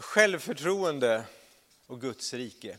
Självförtroende 0.00 1.24
och 1.86 2.00
Guds 2.00 2.34
rike. 2.34 2.78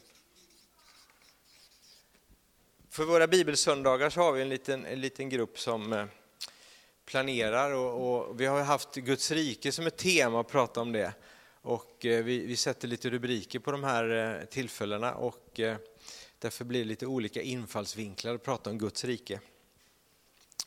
För 2.89 3.03
våra 3.03 3.27
bibelsöndagar 3.27 4.09
så 4.09 4.21
har 4.21 4.31
vi 4.31 4.41
en 4.41 4.49
liten, 4.49 4.85
en 4.85 5.01
liten 5.01 5.29
grupp 5.29 5.59
som 5.59 5.93
eh, 5.93 6.05
planerar 7.05 7.71
och, 7.71 8.29
och 8.29 8.41
vi 8.41 8.45
har 8.45 8.61
haft 8.61 8.95
Guds 8.95 9.31
rike 9.31 9.71
som 9.71 9.87
ett 9.87 9.97
tema 9.97 10.39
och 10.39 10.47
pratat 10.47 10.77
om 10.77 10.91
det. 10.91 11.13
Och 11.61 12.05
eh, 12.05 12.23
vi, 12.23 12.45
vi 12.45 12.55
sätter 12.55 12.87
lite 12.87 13.09
rubriker 13.09 13.59
på 13.59 13.71
de 13.71 13.83
här 13.83 14.39
eh, 14.39 14.45
tillfällena 14.45 15.13
och 15.13 15.59
därför 16.39 16.65
blir 16.65 16.79
det 16.79 16.87
lite 16.87 17.05
olika 17.05 17.41
infallsvinklar 17.41 18.35
att 18.35 18.43
prata 18.43 18.69
om 18.69 18.77
Guds 18.77 19.05
rike. 19.05 19.39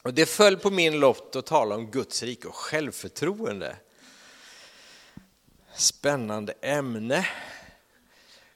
Och 0.02 0.14
det 0.14 0.26
föll 0.26 0.56
på 0.56 0.70
min 0.70 1.00
lott 1.00 1.36
att 1.36 1.46
tala 1.46 1.74
om 1.74 1.90
Guds 1.90 2.22
rike 2.22 2.48
och 2.48 2.56
självförtroende. 2.56 3.76
Spännande 5.74 6.54
ämne. 6.60 7.26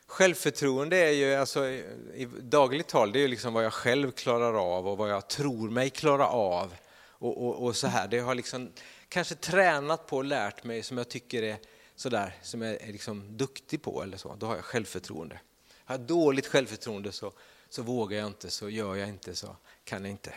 Självförtroende 0.06 0.96
är 0.96 1.10
ju 1.10 1.34
alltså, 1.34 1.66
i 1.66 2.28
dagligt 2.40 2.88
tal 2.88 3.12
det 3.12 3.24
är 3.24 3.28
liksom 3.28 3.54
vad 3.54 3.64
jag 3.64 3.72
själv 3.72 4.10
klarar 4.10 4.76
av 4.76 4.88
och 4.88 4.98
vad 4.98 5.10
jag 5.10 5.28
tror 5.28 5.70
mig 5.70 5.90
klara 5.90 6.28
av. 6.28 6.74
Och, 7.18 7.46
och, 7.46 7.64
och 7.64 7.76
så 7.76 7.86
här. 7.86 8.08
Det 8.08 8.18
har 8.18 8.34
liksom 8.34 8.72
kanske 9.08 9.34
tränat 9.34 10.06
på 10.06 10.16
och 10.16 10.24
lärt 10.24 10.64
mig 10.64 10.82
som 10.82 10.98
jag 10.98 11.08
tycker 11.08 11.42
är 11.42 11.56
sådär, 11.96 12.34
som 12.42 12.62
jag 12.62 12.82
är 12.82 12.92
liksom 12.92 13.36
duktig 13.36 13.82
på 13.82 14.02
eller 14.02 14.16
så. 14.16 14.34
Då 14.38 14.46
har 14.46 14.54
jag 14.56 14.64
självförtroende. 14.64 15.40
Har 15.84 15.94
jag 15.94 16.00
dåligt 16.00 16.46
självförtroende 16.46 17.12
så, 17.12 17.32
så 17.68 17.82
vågar 17.82 18.18
jag 18.18 18.26
inte, 18.26 18.50
så 18.50 18.68
gör 18.68 18.96
jag 18.96 19.08
inte, 19.08 19.34
så 19.34 19.56
kan 19.84 20.04
jag 20.04 20.10
inte. 20.10 20.34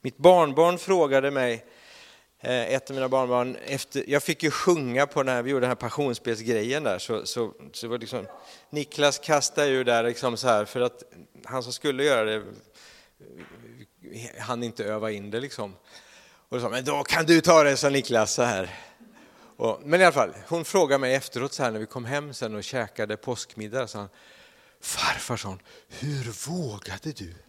Mitt 0.00 0.16
barnbarn 0.16 0.78
frågade 0.78 1.30
mig 1.30 1.66
Eh, 2.42 2.74
ett 2.74 2.90
av 2.90 2.94
mina 2.96 3.08
barnbarn, 3.08 3.56
efter, 3.66 4.04
jag 4.06 4.22
fick 4.22 4.42
ju 4.42 4.50
sjunga 4.50 5.06
på 5.06 5.22
när 5.22 5.42
vi 5.42 5.50
gjorde 5.50 5.60
den 5.60 5.70
här 5.70 5.74
passionsspelsgrejen 5.74 6.82
där, 6.82 6.98
så, 6.98 7.26
så, 7.26 7.52
så 7.72 7.88
var 7.88 7.98
liksom, 7.98 8.26
Niklas 8.70 9.18
kastade 9.18 9.68
ju 9.68 9.84
där 9.84 10.02
liksom 10.02 10.36
så 10.36 10.48
här, 10.48 10.64
för 10.64 10.80
att 10.80 11.02
han 11.44 11.62
som 11.62 11.72
skulle 11.72 12.04
göra 12.04 12.24
det 12.24 12.42
han 14.38 14.62
inte 14.62 14.84
öva 14.84 15.10
in 15.10 15.30
det 15.30 15.40
liksom. 15.40 15.76
Och 16.48 16.56
då 16.56 16.60
sa 16.60 16.68
men 16.68 16.84
då 16.84 17.02
kan 17.02 17.26
du 17.26 17.40
ta 17.40 17.62
det, 17.62 17.76
sa 17.76 17.90
Niklas 17.90 18.32
så 18.32 18.42
här. 18.42 18.74
Och, 19.56 19.80
men 19.84 20.00
i 20.00 20.04
alla 20.04 20.12
fall, 20.12 20.34
hon 20.48 20.64
frågade 20.64 20.98
mig 20.98 21.14
efteråt 21.14 21.52
så 21.52 21.62
här 21.62 21.70
när 21.70 21.78
vi 21.78 21.86
kom 21.86 22.04
hem 22.04 22.34
sen 22.34 22.54
och 22.54 22.64
käkade 22.64 23.16
påskmiddag, 23.16 23.86
så 23.86 23.98
han, 23.98 24.08
farfar 24.80 25.36
sa 25.36 25.48
hon, 25.48 25.62
hur 25.88 26.50
vågade 26.50 27.12
du? 27.12 27.34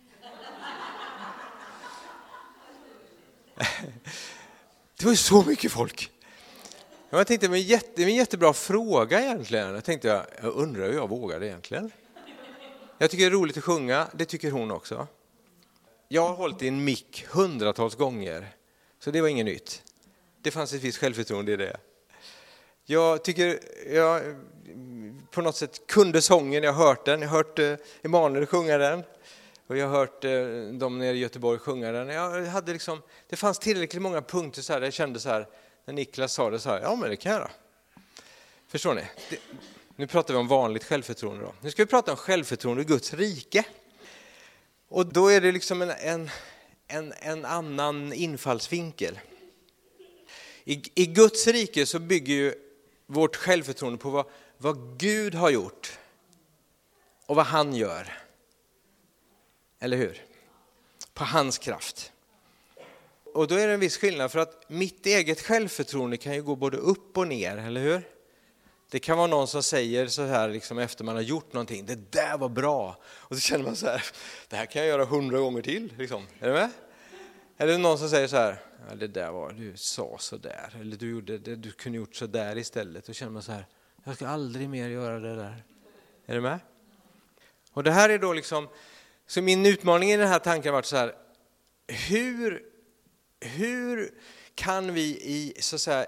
Eh, 3.58 4.41
det 5.02 5.06
var 5.06 5.12
ju 5.12 5.18
så 5.18 5.44
mycket 5.44 5.72
folk. 5.72 6.12
Jag 7.10 7.28
tänkte, 7.28 7.50
men 7.50 7.62
jätte, 7.62 8.04
en 8.04 8.16
jättebra 8.16 8.54
fråga 8.54 9.22
egentligen. 9.22 9.74
Jag 9.74 9.84
tänkte, 9.84 10.08
jag, 10.08 10.26
jag 10.42 10.54
undrar 10.54 10.88
hur 10.88 10.94
jag 10.94 11.10
vågade 11.10 11.48
egentligen. 11.48 11.92
Jag 12.98 13.12
tycker 13.12 13.24
det 13.24 13.36
är 13.36 13.40
roligt 13.40 13.58
att 13.58 13.64
sjunga, 13.64 14.08
det 14.14 14.26
tycker 14.26 14.52
hon 14.52 14.72
också. 14.72 15.08
Jag 16.08 16.28
har 16.28 16.36
hållit 16.36 16.62
i 16.62 16.68
en 16.68 16.84
mick 16.84 17.26
hundratals 17.30 17.96
gånger, 17.96 18.56
så 19.00 19.12
det 19.12 19.22
var 19.22 19.28
inget 19.28 19.46
nytt. 19.46 19.84
Det 20.42 20.52
fanns 20.52 20.74
ett 20.74 20.84
visst 20.84 20.98
självförtroende 20.98 21.52
i 21.52 21.56
det. 21.56 21.78
Jag 22.86 23.24
tycker, 23.24 23.60
jag 23.94 24.22
på 25.32 25.42
något 25.42 25.56
sätt 25.56 25.88
kunde 25.88 26.22
sången, 26.22 26.64
jag 26.64 26.74
har 26.74 26.88
hört 26.88 27.06
den, 27.06 27.22
jag 27.22 27.30
har 27.30 27.38
hört 27.38 27.60
eh, 27.60 27.76
Emanuel 28.02 28.46
sjunga 28.46 28.78
den. 28.78 29.04
Och 29.72 29.78
jag 29.78 29.88
har 29.88 29.98
hört 29.98 30.24
eh, 30.24 30.74
dem 30.74 30.98
nere 30.98 31.18
i 31.18 31.20
Göteborg 31.20 31.60
sjunga 31.60 31.92
den. 31.92 32.08
Jag 32.08 32.46
hade 32.46 32.74
liksom, 32.74 33.02
det 33.30 33.36
fanns 33.36 33.60
tillräckligt 33.60 34.02
många 34.02 34.22
punkter 34.22 34.62
så 34.62 34.74
här, 34.74 34.80
där 34.80 34.88
jag 34.88 34.94
kände 34.94 35.20
så 35.20 35.30
här, 35.30 35.48
när 35.86 35.94
Niklas 35.94 36.34
sa 36.34 36.50
det 36.50 36.60
så 36.60 36.70
här, 36.70 36.82
ja 36.82 36.96
men 36.96 37.10
det 37.10 37.16
kan 37.16 37.32
jag 37.32 37.40
göra. 37.40 37.52
Förstår 38.68 38.94
ni? 38.94 39.02
Det, 39.30 39.40
nu 39.96 40.08
pratar 40.08 40.34
vi 40.34 40.40
om 40.40 40.48
vanligt 40.48 40.84
självförtroende 40.84 41.46
då. 41.46 41.54
Nu 41.62 41.72
ska 41.72 41.84
vi 41.84 41.88
prata 41.88 42.12
om 42.12 42.18
självförtroende 42.18 42.82
i 42.82 42.86
Guds 42.86 43.14
rike. 43.14 43.66
Och 44.88 45.06
då 45.06 45.28
är 45.28 45.42
det 45.42 45.52
liksom 45.52 45.82
en, 45.82 45.92
en, 45.92 46.30
en, 46.88 47.14
en 47.20 47.46
annan 47.46 48.14
infallsvinkel. 48.14 49.20
I, 50.64 50.82
I 50.96 51.06
Guds 51.06 51.48
rike 51.48 51.86
så 51.86 52.00
bygger 52.00 52.34
ju 52.34 52.54
vårt 53.06 53.36
självförtroende 53.36 53.98
på 53.98 54.10
vad, 54.10 54.26
vad 54.58 54.98
Gud 54.98 55.36
har 55.36 55.50
gjort 55.50 56.00
och 57.26 57.36
vad 57.36 57.46
han 57.46 57.76
gör. 57.76 58.18
Eller 59.84 59.98
hur? 59.98 60.22
På 61.14 61.24
hans 61.24 61.58
kraft. 61.58 62.12
Och 63.34 63.48
då 63.48 63.56
är 63.56 63.68
det 63.68 63.74
en 63.74 63.80
viss 63.80 63.98
skillnad 63.98 64.32
för 64.32 64.40
att 64.40 64.70
mitt 64.70 65.06
eget 65.06 65.42
självförtroende 65.42 66.18
kan 66.18 66.34
ju 66.34 66.44
gå 66.44 66.56
både 66.56 66.78
upp 66.78 67.18
och 67.18 67.28
ner, 67.28 67.58
eller 67.58 67.82
hur? 67.82 68.02
Det 68.90 69.00
kan 69.00 69.18
vara 69.18 69.28
någon 69.28 69.48
som 69.48 69.64
säger 69.64 70.08
så 70.08 70.26
här 70.26 70.50
liksom 70.50 70.80
efter 70.80 71.04
man 71.04 71.16
har 71.16 71.22
gjort 71.22 71.54
någonting, 71.54 71.86
det 71.86 72.12
där 72.12 72.38
var 72.38 72.50
bra. 72.50 72.98
Och 73.06 73.36
så 73.36 73.42
känner 73.42 73.64
man 73.64 73.76
så 73.76 73.88
här, 73.88 74.04
det 74.50 74.56
här 74.56 74.66
kan 74.66 74.82
jag 74.82 74.90
göra 74.90 75.06
hundra 75.06 75.40
gånger 75.40 75.62
till. 75.62 75.94
Liksom. 75.98 76.28
Är 76.40 76.48
du 76.48 76.54
med? 76.54 76.70
Eller 77.58 77.78
någon 77.78 77.98
som 77.98 78.10
säger 78.10 78.28
så 78.28 78.36
här, 78.36 78.58
ja, 78.90 78.96
det 78.96 79.08
där 79.08 79.32
var, 79.32 79.52
du 79.52 79.78
sa 79.78 80.18
så 80.20 80.38
där. 80.38 80.78
Eller 80.82 80.98
du, 80.98 81.10
gjorde 81.10 81.38
det, 81.38 81.56
du 81.56 81.72
kunde 81.72 81.98
gjort 81.98 82.16
så 82.16 82.26
där 82.26 82.58
istället. 82.58 83.06
Då 83.06 83.14
känner 83.14 83.32
man 83.32 83.42
så 83.42 83.52
här, 83.52 83.66
jag 84.04 84.16
ska 84.16 84.28
aldrig 84.28 84.70
mer 84.70 84.90
göra 84.90 85.20
det 85.20 85.36
där. 85.36 85.64
Är 86.26 86.36
du 86.36 86.42
med? 86.42 86.60
Och 87.74 87.84
det 87.84 87.92
här 87.92 88.10
är 88.10 88.18
då 88.18 88.34
liksom 88.34 88.68
så 89.32 89.42
min 89.42 89.66
utmaning 89.66 90.12
i 90.12 90.18
den 90.18 90.28
här 90.28 90.40
tanken 90.40 90.70
har 90.70 90.78
varit 90.78 90.86
så 90.86 90.98
här, 90.98 91.16
hur, 91.88 92.64
hur 93.40 94.14
kan 94.56 94.94
vi 94.94 95.02
i, 95.02 95.54
så 95.60 95.76
att 95.76 95.82
säga, 95.82 96.06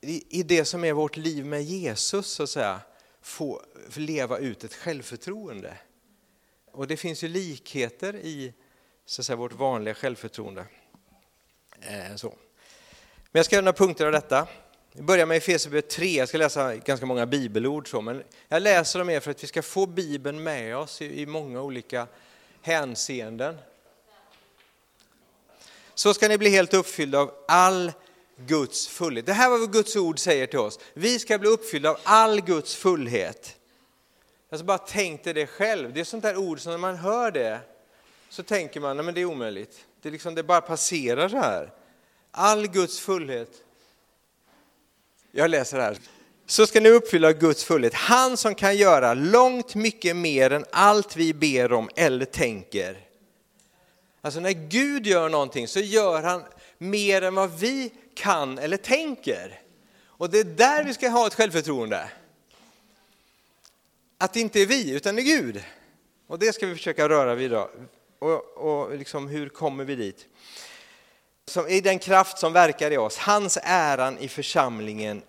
i, 0.00 0.38
i 0.38 0.42
det 0.42 0.64
som 0.64 0.84
är 0.84 0.92
vårt 0.92 1.16
liv 1.16 1.46
med 1.46 1.62
Jesus 1.62 2.26
så 2.26 2.42
att 2.42 2.50
säga, 2.50 2.80
få 3.22 3.62
leva 3.94 4.38
ut 4.38 4.64
ett 4.64 4.74
självförtroende? 4.74 5.76
Och 6.72 6.86
det 6.86 6.96
finns 6.96 7.24
ju 7.24 7.28
likheter 7.28 8.16
i 8.16 8.54
så 9.06 9.22
att 9.22 9.26
säga, 9.26 9.36
vårt 9.36 9.52
vanliga 9.52 9.94
självförtroende. 9.94 10.66
Eh, 11.80 12.16
så. 12.16 12.28
Men 13.32 13.38
jag 13.38 13.46
ska 13.46 13.56
göra 13.56 13.64
några 13.64 13.78
punkter 13.78 14.06
av 14.06 14.12
detta. 14.12 14.48
Vi 14.92 15.02
börjar 15.02 15.26
med 15.26 15.36
Efesierbrevet 15.36 15.90
3, 15.90 16.06
jag 16.06 16.28
ska 16.28 16.38
läsa 16.38 16.76
ganska 16.76 17.06
många 17.06 17.26
bibelord, 17.26 17.90
så, 17.90 18.00
men 18.00 18.22
jag 18.48 18.62
läser 18.62 18.98
dem 18.98 19.06
mer 19.06 19.20
för 19.20 19.30
att 19.30 19.42
vi 19.42 19.46
ska 19.46 19.62
få 19.62 19.86
Bibeln 19.86 20.42
med 20.42 20.76
oss 20.76 21.02
i, 21.02 21.20
i 21.20 21.26
många 21.26 21.62
olika 21.62 22.06
hänseenden. 22.62 23.56
Så 25.94 26.14
ska 26.14 26.28
ni 26.28 26.38
bli 26.38 26.50
helt 26.50 26.74
uppfyllda 26.74 27.18
av 27.18 27.34
all 27.48 27.92
Guds 28.36 28.88
fullhet. 28.88 29.26
Det 29.26 29.32
här 29.32 29.50
var 29.50 29.58
vad 29.58 29.72
Guds 29.72 29.96
ord 29.96 30.18
säger 30.18 30.46
till 30.46 30.58
oss. 30.58 30.78
Vi 30.94 31.18
ska 31.18 31.38
bli 31.38 31.48
uppfyllda 31.48 31.90
av 31.90 31.98
all 32.02 32.40
Guds 32.40 32.74
fullhet. 32.74 33.56
Jag 34.48 34.54
Alltså 34.54 34.64
bara 34.64 34.78
tänkte 34.78 35.32
det 35.32 35.46
själv. 35.46 35.92
Det 35.92 36.00
är 36.00 36.04
sånt 36.04 36.22
där 36.22 36.36
ord 36.36 36.60
som 36.60 36.70
när 36.70 36.78
man 36.78 36.96
hör 36.96 37.30
det 37.30 37.60
så 38.28 38.42
tänker 38.42 38.80
man, 38.80 38.96
men 38.96 39.14
det 39.14 39.20
är 39.20 39.24
omöjligt. 39.24 39.86
Det, 40.02 40.08
är 40.08 40.12
liksom, 40.12 40.34
det 40.34 40.42
bara 40.42 40.60
passerar 40.60 41.28
så 41.28 41.36
här. 41.36 41.72
All 42.30 42.66
Guds 42.66 43.00
fullhet. 43.00 43.50
Jag 45.32 45.50
läser 45.50 45.80
här 45.80 45.98
så 46.50 46.66
ska 46.66 46.80
ni 46.80 46.88
uppfylla 46.88 47.32
Guds 47.32 47.64
fullhet. 47.64 47.94
Han 47.94 48.36
som 48.36 48.54
kan 48.54 48.76
göra 48.76 49.14
långt 49.14 49.74
mycket 49.74 50.16
mer 50.16 50.52
än 50.52 50.64
allt 50.70 51.16
vi 51.16 51.34
ber 51.34 51.72
om 51.72 51.90
eller 51.96 52.24
tänker. 52.24 52.98
Alltså 54.20 54.40
när 54.40 54.50
Gud 54.50 55.06
gör 55.06 55.28
någonting 55.28 55.68
så 55.68 55.80
gör 55.80 56.22
han 56.22 56.44
mer 56.78 57.22
än 57.22 57.34
vad 57.34 57.58
vi 57.58 57.92
kan 58.14 58.58
eller 58.58 58.76
tänker. 58.76 59.60
Och 60.04 60.30
det 60.30 60.38
är 60.38 60.44
där 60.44 60.84
vi 60.84 60.94
ska 60.94 61.08
ha 61.08 61.26
ett 61.26 61.34
självförtroende. 61.34 62.10
Att 64.18 64.32
det 64.32 64.40
inte 64.40 64.60
är 64.60 64.66
vi, 64.66 64.90
utan 64.90 65.16
det 65.16 65.22
är 65.22 65.36
Gud. 65.36 65.62
Och 66.26 66.38
det 66.38 66.52
ska 66.52 66.66
vi 66.66 66.74
försöka 66.74 67.08
röra 67.08 67.34
vid 67.34 67.46
idag. 67.46 67.68
Och, 68.18 68.56
och 68.56 68.96
liksom, 68.98 69.28
hur 69.28 69.48
kommer 69.48 69.84
vi 69.84 69.94
dit? 69.94 70.26
Som 71.46 71.68
I 71.68 71.80
den 71.80 71.98
kraft 71.98 72.38
som 72.38 72.52
verkar 72.52 72.90
i 72.90 72.96
oss, 72.96 73.18
hans 73.18 73.58
äran 73.62 74.18
i 74.18 74.28
församlingen 74.28 75.22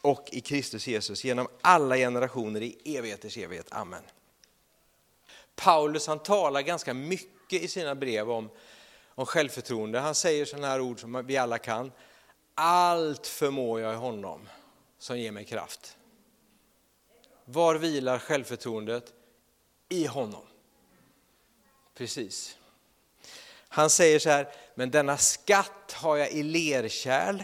och 0.00 0.28
i 0.32 0.40
Kristus 0.40 0.86
Jesus 0.86 1.24
genom 1.24 1.48
alla 1.60 1.96
generationer 1.96 2.62
i 2.62 2.96
evigheters 2.96 3.38
evighet. 3.38 3.66
Amen. 3.70 4.02
Paulus 5.54 6.06
han 6.06 6.18
talar 6.18 6.60
ganska 6.62 6.94
mycket 6.94 7.62
i 7.62 7.68
sina 7.68 7.94
brev 7.94 8.30
om, 8.30 8.50
om 9.08 9.26
självförtroende. 9.26 9.98
Han 9.98 10.14
säger 10.14 10.44
sådana 10.44 10.66
här 10.66 10.80
ord 10.80 11.00
som 11.00 11.26
vi 11.26 11.36
alla 11.36 11.58
kan. 11.58 11.92
Allt 12.54 13.26
förmår 13.26 13.80
jag 13.80 13.92
i 13.92 13.96
honom 13.96 14.48
som 14.98 15.18
ger 15.18 15.32
mig 15.32 15.44
kraft. 15.44 15.96
Var 17.44 17.74
vilar 17.74 18.18
självförtroendet? 18.18 19.12
I 19.88 20.06
honom. 20.06 20.42
Precis. 21.94 22.56
Han 23.68 23.90
säger 23.90 24.18
så 24.18 24.30
här, 24.30 24.52
men 24.74 24.90
denna 24.90 25.16
skatt 25.16 25.92
har 25.92 26.16
jag 26.16 26.30
i 26.32 26.42
lerkärl 26.42 27.42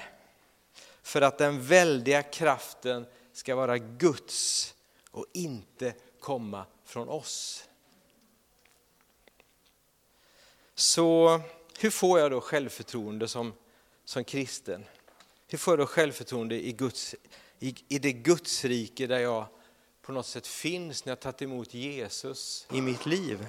för 1.06 1.22
att 1.22 1.38
den 1.38 1.62
väldiga 1.62 2.22
kraften 2.22 3.06
ska 3.32 3.54
vara 3.54 3.78
Guds 3.78 4.74
och 5.10 5.26
inte 5.32 5.94
komma 6.20 6.66
från 6.84 7.08
oss. 7.08 7.64
Så 10.74 11.40
hur 11.78 11.90
får 11.90 12.20
jag 12.20 12.30
då 12.30 12.40
självförtroende 12.40 13.28
som, 13.28 13.52
som 14.04 14.24
kristen? 14.24 14.84
Hur 15.48 15.58
får 15.58 15.72
jag 15.72 15.78
då 15.78 15.86
självförtroende 15.86 16.66
i 16.66 16.72
Guds, 16.72 17.14
i, 17.58 17.74
i 17.88 17.98
det 17.98 18.12
Gudsrike 18.12 19.06
där 19.06 19.18
jag 19.18 19.46
på 20.02 20.12
något 20.12 20.26
sätt 20.26 20.46
finns 20.46 21.04
när 21.04 21.10
jag 21.10 21.20
tagit 21.20 21.42
emot 21.42 21.74
Jesus 21.74 22.66
i 22.72 22.80
mitt 22.80 23.06
liv. 23.06 23.46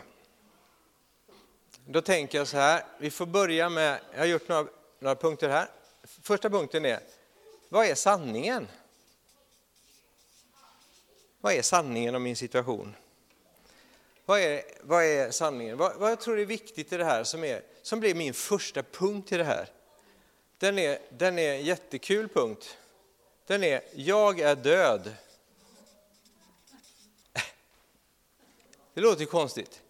Då 1.86 2.02
tänker 2.02 2.38
jag 2.38 2.48
så 2.48 2.58
här, 2.58 2.86
vi 3.00 3.12
får 3.12 3.26
börja 3.26 3.70
med, 3.70 4.00
jag 4.12 4.20
har 4.20 4.26
gjort 4.26 4.48
några, 4.48 4.68
några 5.00 5.16
punkter 5.16 5.50
här. 5.50 5.70
Första 6.04 6.50
punkten 6.50 6.86
är, 6.86 7.00
vad 7.70 7.86
är 7.86 7.96
sanningen? 7.96 8.68
Vad 11.42 11.54
är 11.54 11.62
sanningen 11.62 12.16
om 12.16 12.24
min 12.24 12.36
situation? 12.36 12.96
Vad 14.26 14.40
är, 14.40 14.62
vad 14.82 15.04
är 15.04 15.32
sanningen? 15.32 15.78
Vad, 15.78 15.96
vad 15.96 16.12
jag 16.12 16.20
tror 16.20 16.40
är 16.40 16.46
viktigt 16.46 16.94
i 16.94 16.98
det 16.98 17.06
här 17.06 17.24
som, 17.24 17.44
är, 17.44 17.62
som 17.82 18.00
blir 18.00 18.16
min 18.16 18.34
första 18.34 18.84
punkt 18.84 19.32
i 19.32 19.38
det 19.38 19.44
här. 19.44 19.70
Den 20.58 20.80
är, 20.80 21.00
den 21.10 21.40
är 21.40 21.54
en 21.54 21.64
jättekul 21.64 22.28
punkt. 22.28 22.78
Den 23.46 23.64
är, 23.64 23.82
jag 23.94 24.40
är 24.40 24.56
död. 24.56 25.14
Det 28.94 29.02
låter 29.02 29.22
ju 29.22 29.28
konstigt. 29.28 29.82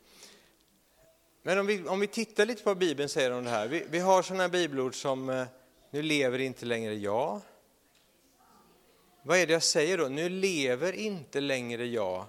Men 1.42 1.60
om 1.60 1.66
vi, 1.66 1.88
om 1.88 2.00
vi 2.00 2.08
tittar 2.08 2.46
lite 2.46 2.64
på 2.64 2.70
vad 2.70 2.78
Bibeln 2.78 3.10
säger 3.10 3.32
om 3.32 3.44
det 3.44 3.50
här. 3.50 3.68
Vi, 3.68 3.86
vi 3.90 4.00
har 4.00 4.22
sådana 4.22 4.50
bibelord 4.50 5.02
som, 5.02 5.30
eh, 5.30 5.48
nu 5.90 6.02
lever 6.02 6.40
inte 6.40 6.66
längre 6.66 6.96
jag. 6.96 7.42
Vad 9.28 9.38
är 9.38 9.48
det 9.48 9.54
jag 9.54 9.64
säger 9.64 9.98
då? 9.98 10.08
Nu 10.08 10.30
lever 10.30 10.94
inte 10.94 11.40
längre 11.40 11.86
jag. 11.86 12.26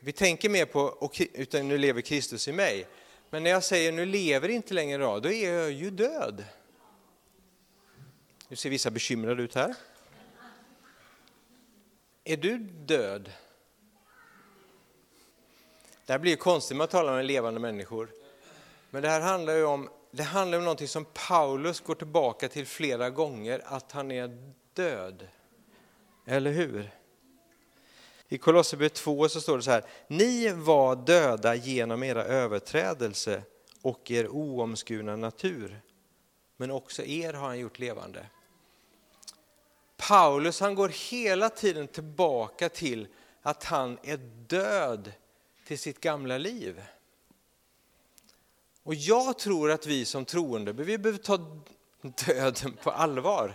Vi 0.00 0.12
tänker 0.12 0.48
mer 0.48 0.64
på, 0.64 1.10
utan 1.32 1.68
nu 1.68 1.78
lever 1.78 2.00
Kristus 2.00 2.48
i 2.48 2.52
mig. 2.52 2.86
Men 3.30 3.42
när 3.42 3.50
jag 3.50 3.64
säger 3.64 3.92
nu 3.92 4.06
lever 4.06 4.48
inte 4.48 4.74
längre 4.74 5.02
jag, 5.02 5.22
då 5.22 5.32
är 5.32 5.52
jag 5.52 5.72
ju 5.72 5.90
död. 5.90 6.44
Nu 8.48 8.56
ser 8.56 8.70
vissa 8.70 8.90
bekymrade 8.90 9.42
ut 9.42 9.54
här. 9.54 9.74
Är 12.24 12.36
du 12.36 12.58
död? 12.58 13.32
Det 16.06 16.12
här 16.12 16.18
blir 16.18 16.36
konstigt 16.36 16.76
med 16.76 16.84
att 16.84 16.90
tala 16.90 17.12
med 17.12 17.24
levande 17.24 17.60
människor. 17.60 18.10
Men 18.90 19.02
det 19.02 19.08
här 19.08 19.20
handlar 19.20 19.54
ju 19.54 19.64
om, 19.64 19.88
det 20.10 20.22
handlar 20.22 20.58
om 20.58 20.64
någonting 20.64 20.88
som 20.88 21.06
Paulus 21.28 21.80
går 21.80 21.94
tillbaka 21.94 22.48
till 22.48 22.66
flera 22.66 23.10
gånger, 23.10 23.62
att 23.64 23.92
han 23.92 24.10
är 24.10 24.52
död. 24.74 25.28
Eller 26.24 26.50
hur? 26.50 26.90
I 28.28 28.38
Kolosserbrevet 28.38 28.94
2 28.94 29.28
så 29.28 29.40
står 29.40 29.56
det 29.56 29.62
så 29.62 29.70
här, 29.70 29.84
ni 30.06 30.52
var 30.52 30.96
döda 30.96 31.54
genom 31.54 32.02
era 32.02 32.24
överträdelse 32.24 33.42
och 33.82 34.10
er 34.10 34.28
oomskurna 34.28 35.16
natur, 35.16 35.80
men 36.56 36.70
också 36.70 37.02
er 37.02 37.32
har 37.32 37.46
han 37.46 37.58
gjort 37.58 37.78
levande. 37.78 38.26
Paulus 39.96 40.60
han 40.60 40.74
går 40.74 40.88
hela 41.10 41.48
tiden 41.48 41.88
tillbaka 41.88 42.68
till 42.68 43.08
att 43.42 43.64
han 43.64 43.98
är 44.02 44.16
död 44.46 45.12
till 45.66 45.78
sitt 45.78 46.00
gamla 46.00 46.38
liv. 46.38 46.82
Och 48.82 48.94
jag 48.94 49.38
tror 49.38 49.70
att 49.70 49.86
vi 49.86 50.04
som 50.04 50.24
troende, 50.24 50.72
vi 50.72 50.98
behöver 50.98 51.18
ta 51.18 51.62
döden 52.26 52.76
på 52.82 52.90
allvar. 52.90 53.54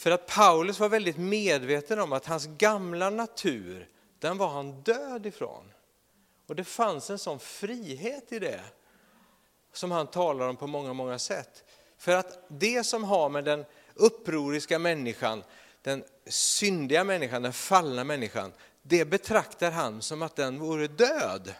För 0.00 0.10
att 0.10 0.26
Paulus 0.26 0.80
var 0.80 0.88
väldigt 0.88 1.16
medveten 1.16 2.00
om 2.00 2.12
att 2.12 2.26
hans 2.26 2.46
gamla 2.46 3.10
natur, 3.10 3.88
den 4.18 4.38
var 4.38 4.48
han 4.48 4.82
död 4.82 5.26
ifrån. 5.26 5.72
Och 6.46 6.56
det 6.56 6.64
fanns 6.64 7.10
en 7.10 7.18
sån 7.18 7.38
frihet 7.38 8.32
i 8.32 8.38
det, 8.38 8.60
som 9.72 9.90
han 9.90 10.06
talar 10.06 10.48
om 10.48 10.56
på 10.56 10.66
många, 10.66 10.92
många 10.92 11.18
sätt. 11.18 11.64
För 11.98 12.12
att 12.12 12.44
det 12.48 12.84
som 12.84 13.04
har 13.04 13.28
med 13.28 13.44
den 13.44 13.64
upproriska 13.94 14.78
människan, 14.78 15.42
den 15.82 16.04
syndiga 16.26 17.04
människan, 17.04 17.42
den 17.42 17.52
fallna 17.52 18.04
människan, 18.04 18.52
det 18.82 19.04
betraktar 19.04 19.70
han 19.70 20.02
som 20.02 20.22
att 20.22 20.36
den 20.36 20.58
vore 20.58 20.86
död. 20.86 21.54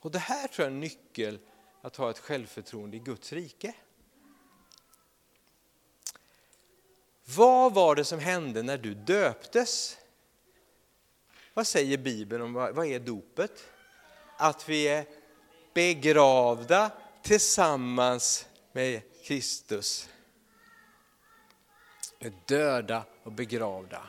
Och 0.00 0.10
det 0.10 0.18
här 0.18 0.48
tror 0.48 0.64
jag 0.64 0.72
är 0.72 0.74
en 0.74 0.80
nyckel 0.80 1.38
att 1.82 1.96
ha 1.96 2.10
ett 2.10 2.18
självförtroende 2.18 2.96
i 2.96 3.00
Guds 3.00 3.32
rike. 3.32 3.74
Vad 7.34 7.74
var 7.74 7.94
det 7.94 8.04
som 8.04 8.18
hände 8.18 8.62
när 8.62 8.78
du 8.78 8.94
döptes? 8.94 9.96
Vad 11.54 11.66
säger 11.66 11.98
Bibeln 11.98 12.42
om 12.42 12.52
vad 12.52 12.86
är 12.86 13.00
dopet? 13.00 13.64
Att 14.36 14.68
vi 14.68 14.88
är 14.88 15.06
begravda 15.74 16.90
tillsammans 17.22 18.46
med 18.72 19.02
Kristus. 19.24 20.08
Är 22.18 22.32
döda 22.46 23.02
och 23.22 23.32
begravda. 23.32 24.02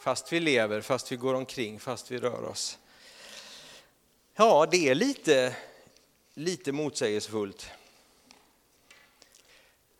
Fast 0.00 0.32
vi 0.32 0.40
lever, 0.40 0.80
fast 0.80 1.12
vi 1.12 1.16
går 1.16 1.34
omkring, 1.34 1.80
fast 1.80 2.10
vi 2.10 2.18
rör 2.18 2.44
oss. 2.44 2.78
Ja, 4.34 4.66
det 4.70 4.88
är 4.88 4.94
lite, 4.94 5.56
lite 6.34 6.72
motsägelsefullt. 6.72 7.70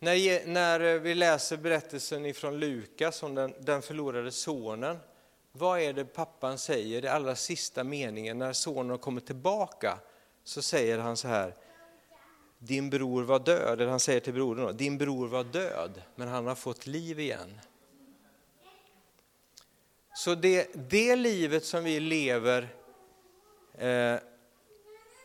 När, 0.05 0.45
när 0.45 0.79
eh, 0.79 0.99
vi 0.99 1.15
läser 1.15 1.57
berättelsen 1.57 2.25
ifrån 2.25 2.59
Lukas 2.59 3.23
om 3.23 3.35
den, 3.35 3.53
den 3.59 3.81
förlorade 3.81 4.31
sonen, 4.31 4.97
vad 5.51 5.79
är 5.79 5.93
det 5.93 6.05
pappan 6.05 6.57
säger 6.57 7.05
i 7.05 7.07
allra 7.07 7.35
sista 7.35 7.83
meningen 7.83 8.37
när 8.37 8.53
sonen 8.53 8.89
har 8.89 8.97
kommit 8.97 9.25
tillbaka? 9.25 9.99
Så 10.43 10.61
säger 10.61 10.97
han 10.97 11.17
så 11.17 11.27
här, 11.27 11.55
din 12.59 12.89
bror 12.89 13.23
var 13.23 13.39
död, 13.39 13.81
eller 13.81 13.91
han 13.91 13.99
säger 13.99 14.19
till 14.19 14.33
brodern, 14.33 14.77
din 14.77 14.97
bror 14.97 15.27
var 15.27 15.43
död, 15.43 16.01
men 16.15 16.27
han 16.27 16.47
har 16.47 16.55
fått 16.55 16.87
liv 16.87 17.19
igen. 17.19 17.59
Så 20.15 20.35
det, 20.35 20.69
det 20.89 21.15
livet 21.15 21.65
som 21.65 21.83
vi 21.83 21.99
lever 21.99 22.75
eh, 23.73 24.15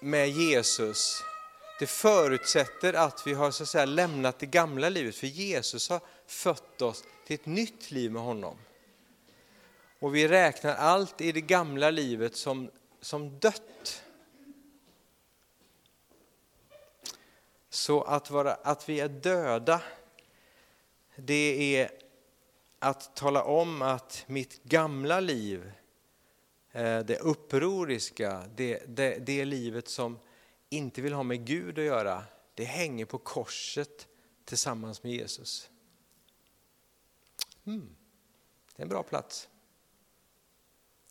med 0.01 0.29
Jesus, 0.29 1.23
det 1.81 1.87
förutsätter 1.87 2.93
att 2.93 3.27
vi 3.27 3.33
har 3.33 3.51
så 3.51 3.63
att 3.63 3.69
säga, 3.69 3.85
lämnat 3.85 4.39
det 4.39 4.47
gamla 4.47 4.89
livet, 4.89 5.15
för 5.15 5.27
Jesus 5.27 5.89
har 5.89 6.01
fött 6.27 6.83
oss 6.83 7.05
till 7.27 7.35
ett 7.35 7.47
nytt 7.47 7.91
liv 7.91 8.13
med 8.13 8.23
honom. 8.23 8.59
Och 9.99 10.15
vi 10.15 10.29
räknar 10.29 10.75
allt 10.75 11.21
i 11.21 11.33
det 11.33 11.41
gamla 11.41 11.91
livet 11.91 12.37
som, 12.37 12.71
som 13.01 13.39
dött. 13.39 14.03
Så 17.71 18.03
att, 18.03 18.31
vara, 18.31 18.55
att 18.55 18.89
vi 18.89 19.01
är 19.01 19.09
döda, 19.09 19.83
det 21.17 21.77
är 21.77 21.91
att 22.79 23.17
tala 23.17 23.43
om 23.45 23.83
att 23.83 24.25
mitt 24.27 24.63
gamla 24.63 25.21
liv, 25.21 25.73
eh, 26.73 26.99
det 26.99 27.19
upproriska, 27.21 28.45
det, 28.57 28.83
det, 28.87 29.19
det 29.19 29.45
livet 29.45 29.89
som 29.89 30.19
inte 30.71 31.03
vill 31.03 31.13
ha 31.13 31.23
med 31.23 31.47
Gud 31.47 31.79
att 31.79 31.85
göra, 31.85 32.25
det 32.55 32.65
hänger 32.65 33.05
på 33.05 33.19
korset 33.19 34.09
tillsammans 34.45 35.03
med 35.03 35.13
Jesus. 35.13 35.71
Mm. 37.65 37.97
Det 38.77 38.83
är 38.83 38.85
en 38.85 38.89
bra 38.89 39.03
plats. 39.03 39.49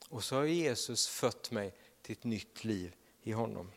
Och 0.10 0.24
så 0.24 0.36
har 0.36 0.44
Jesus 0.44 1.08
fött 1.08 1.52
mig 1.52 1.74
till 2.02 2.12
ett 2.12 2.24
nytt 2.24 2.64
liv 2.64 2.96
i 3.22 3.32
honom. 3.32 3.72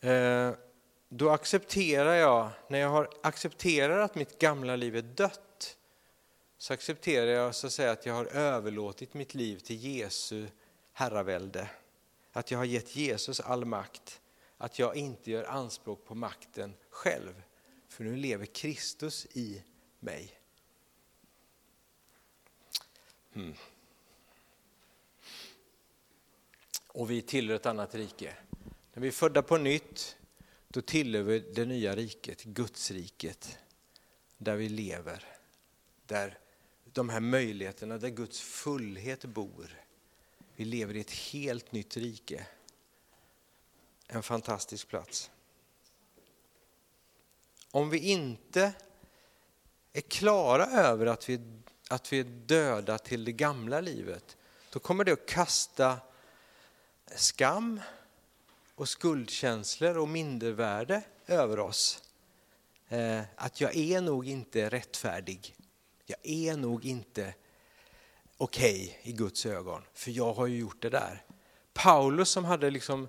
Eh, 0.00 0.52
då 1.08 1.30
accepterar 1.30 2.14
jag, 2.14 2.50
när 2.68 2.78
jag 2.78 2.88
har 2.88 3.10
accepterat 3.22 4.10
att 4.10 4.14
mitt 4.14 4.38
gamla 4.38 4.76
liv 4.76 4.96
är 4.96 5.02
dött, 5.02 5.76
så 6.58 6.72
accepterar 6.72 7.26
jag 7.26 7.54
så 7.54 7.66
att, 7.66 7.72
säga, 7.72 7.90
att 7.90 8.06
jag 8.06 8.14
har 8.14 8.24
överlåtit 8.24 9.14
mitt 9.14 9.34
liv 9.34 9.58
till 9.58 9.84
Jesu 9.84 10.46
herravälde. 11.00 11.70
Att 12.32 12.50
jag 12.50 12.58
har 12.58 12.64
gett 12.64 12.96
Jesus 12.96 13.40
all 13.40 13.64
makt, 13.64 14.20
att 14.56 14.78
jag 14.78 14.96
inte 14.96 15.30
gör 15.30 15.44
anspråk 15.44 16.04
på 16.04 16.14
makten 16.14 16.74
själv, 16.90 17.42
för 17.88 18.04
nu 18.04 18.16
lever 18.16 18.46
Kristus 18.46 19.26
i 19.26 19.62
mig. 20.00 20.40
Mm. 23.34 23.54
Och 26.86 27.10
vi 27.10 27.22
tillhör 27.22 27.56
ett 27.56 27.66
annat 27.66 27.94
rike. 27.94 28.34
När 28.92 29.02
vi 29.02 29.08
är 29.08 29.12
födda 29.12 29.42
på 29.42 29.56
nytt 29.56 30.16
då 30.68 30.80
tillhör 30.80 31.22
vi 31.22 31.38
det 31.38 31.64
nya 31.64 31.96
riket, 31.96 32.44
Gudsriket, 32.44 33.58
där 34.38 34.56
vi 34.56 34.68
lever. 34.68 35.24
Där 36.06 36.38
de 36.84 37.08
här 37.08 37.20
möjligheterna, 37.20 37.98
där 37.98 38.08
Guds 38.08 38.40
fullhet 38.40 39.24
bor. 39.24 39.80
Vi 40.60 40.66
lever 40.66 40.96
i 40.96 41.00
ett 41.00 41.10
helt 41.10 41.72
nytt 41.72 41.96
rike. 41.96 42.46
En 44.06 44.22
fantastisk 44.22 44.88
plats. 44.88 45.30
Om 47.70 47.90
vi 47.90 47.98
inte 47.98 48.72
är 49.92 50.00
klara 50.00 50.66
över 50.66 51.06
att 51.06 51.28
vi, 51.28 51.40
att 51.88 52.12
vi 52.12 52.20
är 52.20 52.24
döda 52.24 52.98
till 52.98 53.24
det 53.24 53.32
gamla 53.32 53.80
livet, 53.80 54.36
då 54.70 54.78
kommer 54.78 55.04
det 55.04 55.12
att 55.12 55.26
kasta 55.26 55.98
skam, 57.14 57.80
och 58.74 58.88
skuldkänslor 58.88 59.98
och 59.98 60.08
mindervärde 60.08 61.02
över 61.26 61.58
oss. 61.58 62.02
eh, 62.88 63.20
att 63.36 63.60
jag 63.60 63.76
är 63.76 64.00
nog 64.00 64.28
inte 64.28 64.68
rättfärdig. 64.68 65.56
Jag 66.06 66.18
är 66.22 66.56
nog 66.56 66.84
inte 66.84 67.34
okej 68.40 68.82
okay 68.82 69.12
i 69.12 69.12
Guds 69.12 69.46
ögon, 69.46 69.82
för 69.94 70.10
jag 70.10 70.32
har 70.32 70.46
ju 70.46 70.58
gjort 70.58 70.82
det 70.82 70.90
där. 70.90 71.24
Paulus 71.72 72.28
som 72.28 72.44
hade 72.44 72.70
liksom 72.70 73.08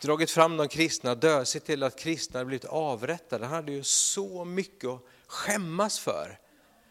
dragit 0.00 0.30
fram 0.30 0.56
de 0.56 0.68
kristna, 0.68 1.14
dö, 1.14 1.44
sett 1.44 1.64
till 1.64 1.82
att 1.82 1.98
kristna 1.98 2.44
blivit 2.44 2.64
avrättade, 2.64 3.46
han 3.46 3.54
hade 3.54 3.72
ju 3.72 3.82
så 3.82 4.44
mycket 4.44 4.90
att 4.90 5.00
skämmas 5.26 5.98
för. 5.98 6.38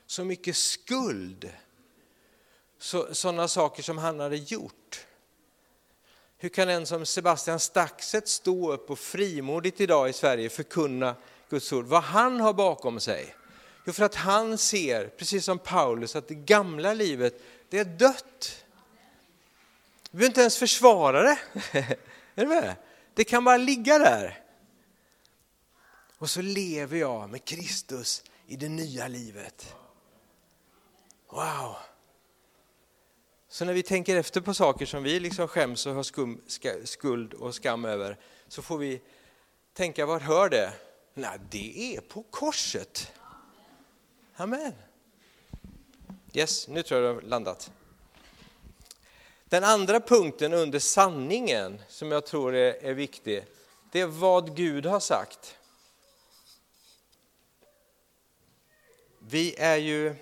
Så 0.06 0.24
mycket 0.24 0.56
skuld. 0.56 1.51
Så, 2.79 3.15
sådana 3.15 3.48
saker 3.48 3.84
som 3.84 3.98
han 3.98 4.20
hade 4.20 4.38
gjort. 4.38 5.06
Hur 6.38 6.50
kan 6.50 6.70
en 6.70 6.86
som 6.86 7.06
Sebastian 7.06 7.60
Staxet 7.60 8.27
stå 8.27 8.74
upp 8.74 8.89
och 8.89 9.00
frimodigt 9.00 9.82
idag 9.82 10.10
i 10.10 10.13
Sverige 10.13 10.50
förkunna 10.50 11.15
Guds 11.50 11.74
ord? 11.74 11.86
Vad 11.86 12.03
han 12.03 12.39
har 12.39 12.53
bakom 12.53 13.00
sig? 13.00 13.36
Jo, 13.86 13.94
för 13.94 14.03
att 14.03 14.15
han 14.15 14.58
ser, 14.58 15.08
precis 15.08 15.46
som 15.46 15.60
Paulus, 15.60 16.15
att 16.15 16.27
det 16.27 16.36
gamla 16.36 16.94
livet, 16.94 17.41
det 17.70 17.80
är 17.80 17.86
dött. 17.86 18.66
Du 20.12 20.18
behöver 20.18 20.28
inte 20.28 20.42
ens 20.42 20.58
försvara 20.58 21.22
det. 21.22 21.40
är 22.36 22.42
du 22.42 22.48
med? 22.48 22.76
Det 23.14 23.24
kan 23.24 23.44
bara 23.44 23.58
ligga 23.58 23.98
där. 23.98 24.44
Och 26.18 26.30
så 26.30 26.42
lever 26.42 26.98
jag 26.98 27.30
med 27.30 27.46
Kristus 27.46 28.24
i 28.48 28.56
det 28.56 28.70
nya 28.70 29.08
livet. 29.08 29.76
Wow! 31.30 31.76
Så 33.50 33.66
när 33.66 33.74
vi 33.74 33.84
tänker 33.84 34.16
efter 34.16 34.42
på 34.42 34.54
saker 34.54 34.86
som 34.86 35.04
vi 35.04 35.20
liksom 35.20 35.48
skäms 35.48 35.86
och 35.86 35.94
har 35.94 36.04
skum, 36.04 36.42
skuld 36.84 37.34
och 37.34 37.56
skam 37.56 37.86
över, 37.86 38.18
så 38.48 38.62
får 38.62 38.78
vi 38.78 39.02
tänka, 39.74 40.06
var 40.06 40.20
hör 40.20 40.50
det? 40.50 40.74
Nej, 41.14 41.40
det 41.50 41.96
är 41.96 42.02
på 42.02 42.24
korset. 42.24 43.12
Amen. 44.36 44.74
Yes, 46.34 46.67
nu 46.67 46.84
tror 46.84 47.01
jag 47.01 47.10
det 47.10 47.22
har 47.22 47.29
landat. 47.29 47.72
Den 49.46 49.63
andra 49.63 50.00
punkten 50.00 50.53
under 50.53 50.79
sanningen 50.79 51.81
som 51.88 52.12
jag 52.12 52.25
tror 52.25 52.55
är, 52.55 52.86
är 52.86 52.93
viktig, 52.93 53.46
det 53.91 54.01
är 54.01 54.05
vad 54.05 54.55
Gud 54.55 54.86
har 54.86 55.00
sagt. 55.00 55.57
Vi 59.19 59.55
är 59.57 59.77
ju 59.77 60.15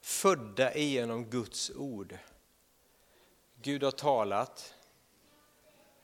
födda 0.00 0.74
igenom 0.74 1.24
Guds 1.24 1.70
ord. 1.70 2.18
Gud 3.62 3.82
har 3.82 3.90
talat 3.90 4.74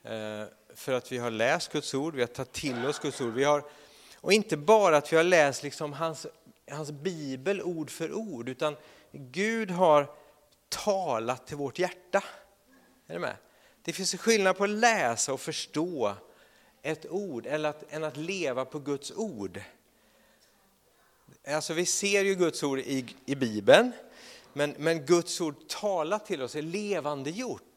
eh, 0.03 0.45
för 0.75 0.93
att 0.93 1.13
vi 1.13 1.19
har 1.19 1.31
läst 1.31 1.73
Guds 1.73 1.95
ord, 1.95 2.15
vi 2.15 2.21
har 2.21 2.29
tagit 2.29 2.53
till 2.53 2.87
oss 2.87 2.99
Guds 2.99 3.21
ord. 3.21 3.35
Vi 3.35 3.45
har, 3.45 3.65
och 4.17 4.33
inte 4.33 4.57
bara 4.57 4.97
att 4.97 5.13
vi 5.13 5.17
har 5.17 5.25
läst 5.25 5.63
liksom 5.63 5.93
hans, 5.93 6.27
hans 6.71 6.91
bibel 6.91 7.63
ord 7.63 7.91
för 7.91 8.13
ord, 8.13 8.49
utan 8.49 8.77
Gud 9.13 9.71
har 9.71 10.11
talat 10.69 11.47
till 11.47 11.57
vårt 11.57 11.79
hjärta. 11.79 12.25
Är 13.07 13.15
du 13.15 13.21
med? 13.21 13.37
Det 13.83 13.93
finns 13.93 14.15
en 14.15 14.19
skillnad 14.19 14.57
på 14.57 14.65
att 14.65 14.71
läsa 14.71 15.33
och 15.33 15.41
förstå 15.41 16.15
ett 16.83 17.07
ord 17.07 17.47
eller 17.47 17.69
att, 17.69 17.93
än 17.93 18.05
att 18.05 18.17
leva 18.17 18.65
på 18.65 18.79
Guds 18.79 19.13
ord. 19.17 19.61
Alltså 21.47 21.75
vi 21.75 21.87
ser 21.87 22.25
ju 22.25 22.35
Guds 22.35 22.63
ord 22.63 22.79
i, 22.79 23.07
i 23.27 23.35
Bibeln, 23.35 23.93
men, 24.53 24.75
men 24.79 25.07
Guds 25.07 25.41
ord 25.41 25.69
talat 25.69 26.27
till 26.27 26.43
oss 26.43 26.57
är 26.57 26.63
levande 26.63 27.31
gjort. 27.31 27.68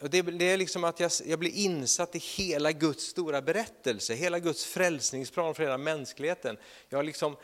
Det, 0.00 0.22
det, 0.22 0.44
är 0.44 0.56
liksom 0.56 0.84
att 0.84 1.00
jag, 1.00 1.10
jag, 1.24 1.38
blir 1.38 1.50
insatt 1.50 2.14
i 2.14 2.18
hela 2.18 2.72
Guds 2.72 3.04
stora 3.04 3.42
berättelse, 3.42 4.14
hela 4.14 4.38
Guds 4.38 4.64
frälsningsplan 4.64 5.54
för 5.54 5.62
hela 5.62 5.78
mänskligheten. 5.78 6.56
Jag 6.88 6.98
har 6.98 7.02
liksom 7.02 7.36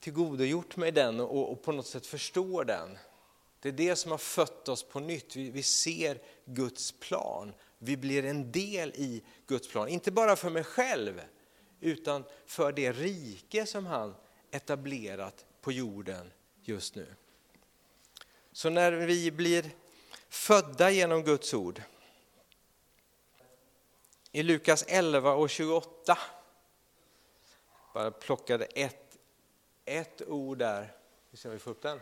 tillgodogjort 0.00 0.76
mig 0.76 0.92
den 0.92 1.20
och, 1.20 1.52
och 1.52 1.62
på 1.62 1.72
något 1.72 1.86
sätt 1.86 2.06
förstår 2.06 2.64
den. 2.64 2.98
Det 3.60 3.68
är 3.68 3.72
det 3.72 3.96
som 3.96 4.10
har 4.10 4.18
fött 4.18 4.68
oss 4.68 4.82
på 4.82 5.00
nytt. 5.00 5.36
Vi, 5.36 5.50
vi 5.50 5.62
ser 5.62 6.18
Guds 6.44 6.92
plan. 6.92 7.52
Vi 7.78 7.96
blir 7.96 8.24
en 8.24 8.52
del 8.52 8.92
i 8.94 9.22
Guds 9.46 9.68
plan. 9.68 9.88
Inte 9.88 10.10
bara 10.10 10.36
för 10.36 10.50
mig 10.50 10.64
själv, 10.64 11.20
utan 11.80 12.24
för 12.46 12.72
det 12.72 12.92
rike 12.92 13.66
som 13.66 13.86
han 13.86 14.14
etablerat 14.50 15.44
på 15.60 15.72
jorden 15.72 16.32
just 16.62 16.94
nu. 16.94 17.06
Så 18.52 18.70
när 18.70 18.92
vi 18.92 19.30
blir 19.30 19.70
födda 20.32 20.90
genom 20.90 21.22
Guds 21.22 21.54
ord, 21.54 21.82
i 24.32 24.42
Lukas 24.42 24.84
11 24.88 25.32
och 25.32 25.50
28, 25.50 26.18
bara 27.94 28.10
plockade 28.10 28.64
ett, 28.64 29.18
ett 29.84 30.22
ord 30.28 30.58
där, 30.58 30.92
vi 31.30 31.36
ser 31.36 31.48
om 31.48 31.52
vi 31.52 31.58
får 31.58 31.70
upp 31.70 31.82
den. 31.82 32.00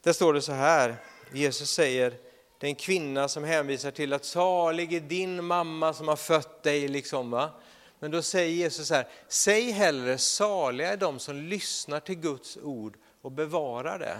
Där 0.00 0.12
står 0.12 0.34
det 0.34 0.42
så 0.42 0.52
här, 0.52 0.96
Jesus 1.32 1.70
säger, 1.70 2.10
det 2.58 2.66
är 2.66 2.68
en 2.68 2.74
kvinna 2.74 3.28
som 3.28 3.44
hänvisar 3.44 3.90
till 3.90 4.12
att 4.12 4.24
salig 4.24 4.92
är 4.92 5.00
din 5.00 5.44
mamma 5.44 5.94
som 5.94 6.08
har 6.08 6.16
fött 6.16 6.62
dig. 6.62 6.88
Liksom, 6.88 7.30
va? 7.30 7.50
Men 7.98 8.10
då 8.10 8.22
säger 8.22 8.52
Jesus 8.52 8.88
så 8.88 8.94
här, 8.94 9.08
säg 9.28 9.70
hellre 9.70 10.18
saliga 10.18 10.92
är 10.92 10.96
de 10.96 11.18
som 11.18 11.36
lyssnar 11.36 12.00
till 12.00 12.14
Guds 12.14 12.56
ord 12.56 12.96
och 13.20 13.32
bevarar 13.32 13.98
det. 13.98 14.18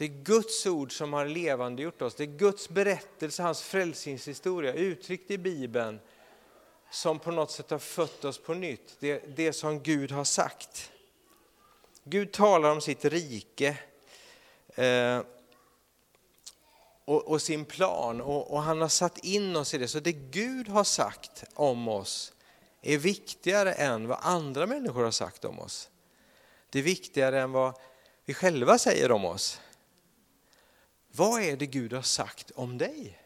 Det 0.00 0.06
är 0.06 0.08
Guds 0.08 0.66
ord 0.66 0.98
som 0.98 1.12
har 1.12 1.26
levande 1.26 1.82
gjort 1.82 2.02
oss. 2.02 2.14
Det 2.14 2.22
är 2.22 2.38
Guds 2.38 2.68
berättelse, 2.68 3.42
hans 3.42 3.62
frälsningshistoria 3.62 4.72
uttryckt 4.72 5.30
i 5.30 5.38
Bibeln 5.38 6.00
som 6.90 7.18
på 7.18 7.30
något 7.30 7.50
sätt 7.50 7.70
har 7.70 7.78
fött 7.78 8.24
oss 8.24 8.38
på 8.38 8.54
nytt. 8.54 8.96
Det, 9.00 9.36
det 9.36 9.52
som 9.52 9.82
Gud 9.82 10.12
har 10.12 10.24
sagt. 10.24 10.90
Gud 12.04 12.32
talar 12.32 12.70
om 12.70 12.80
sitt 12.80 13.04
rike 13.04 13.78
eh, 14.74 15.20
och, 17.04 17.28
och, 17.28 17.42
sin 17.42 17.64
plan 17.64 18.20
och, 18.20 18.50
och, 18.50 18.62
han 18.62 18.80
har 18.80 18.88
satt 18.88 19.18
in 19.18 19.56
oss 19.56 19.74
i 19.74 19.78
det. 19.78 19.88
Så 19.88 20.00
det 20.00 20.12
Gud 20.12 20.68
har 20.68 20.84
sagt 20.84 21.44
om 21.54 21.88
oss 21.88 22.32
är 22.82 22.98
viktigare 22.98 23.72
än 23.72 24.08
vad 24.08 24.18
andra 24.22 24.66
människor 24.66 25.04
har 25.04 25.10
sagt 25.10 25.44
om 25.44 25.60
oss. 25.60 25.90
Det 26.70 26.78
är 26.78 26.82
viktigare 26.82 27.40
än 27.40 27.52
vad 27.52 27.74
vi 28.24 28.34
själva 28.34 28.78
säger 28.78 29.12
om 29.12 29.24
oss. 29.24 29.60
Vad 31.12 31.42
är 31.42 31.56
det 31.56 31.66
Gud 31.66 31.92
har 31.92 32.02
sagt 32.02 32.50
om 32.50 32.78
dig? 32.78 33.18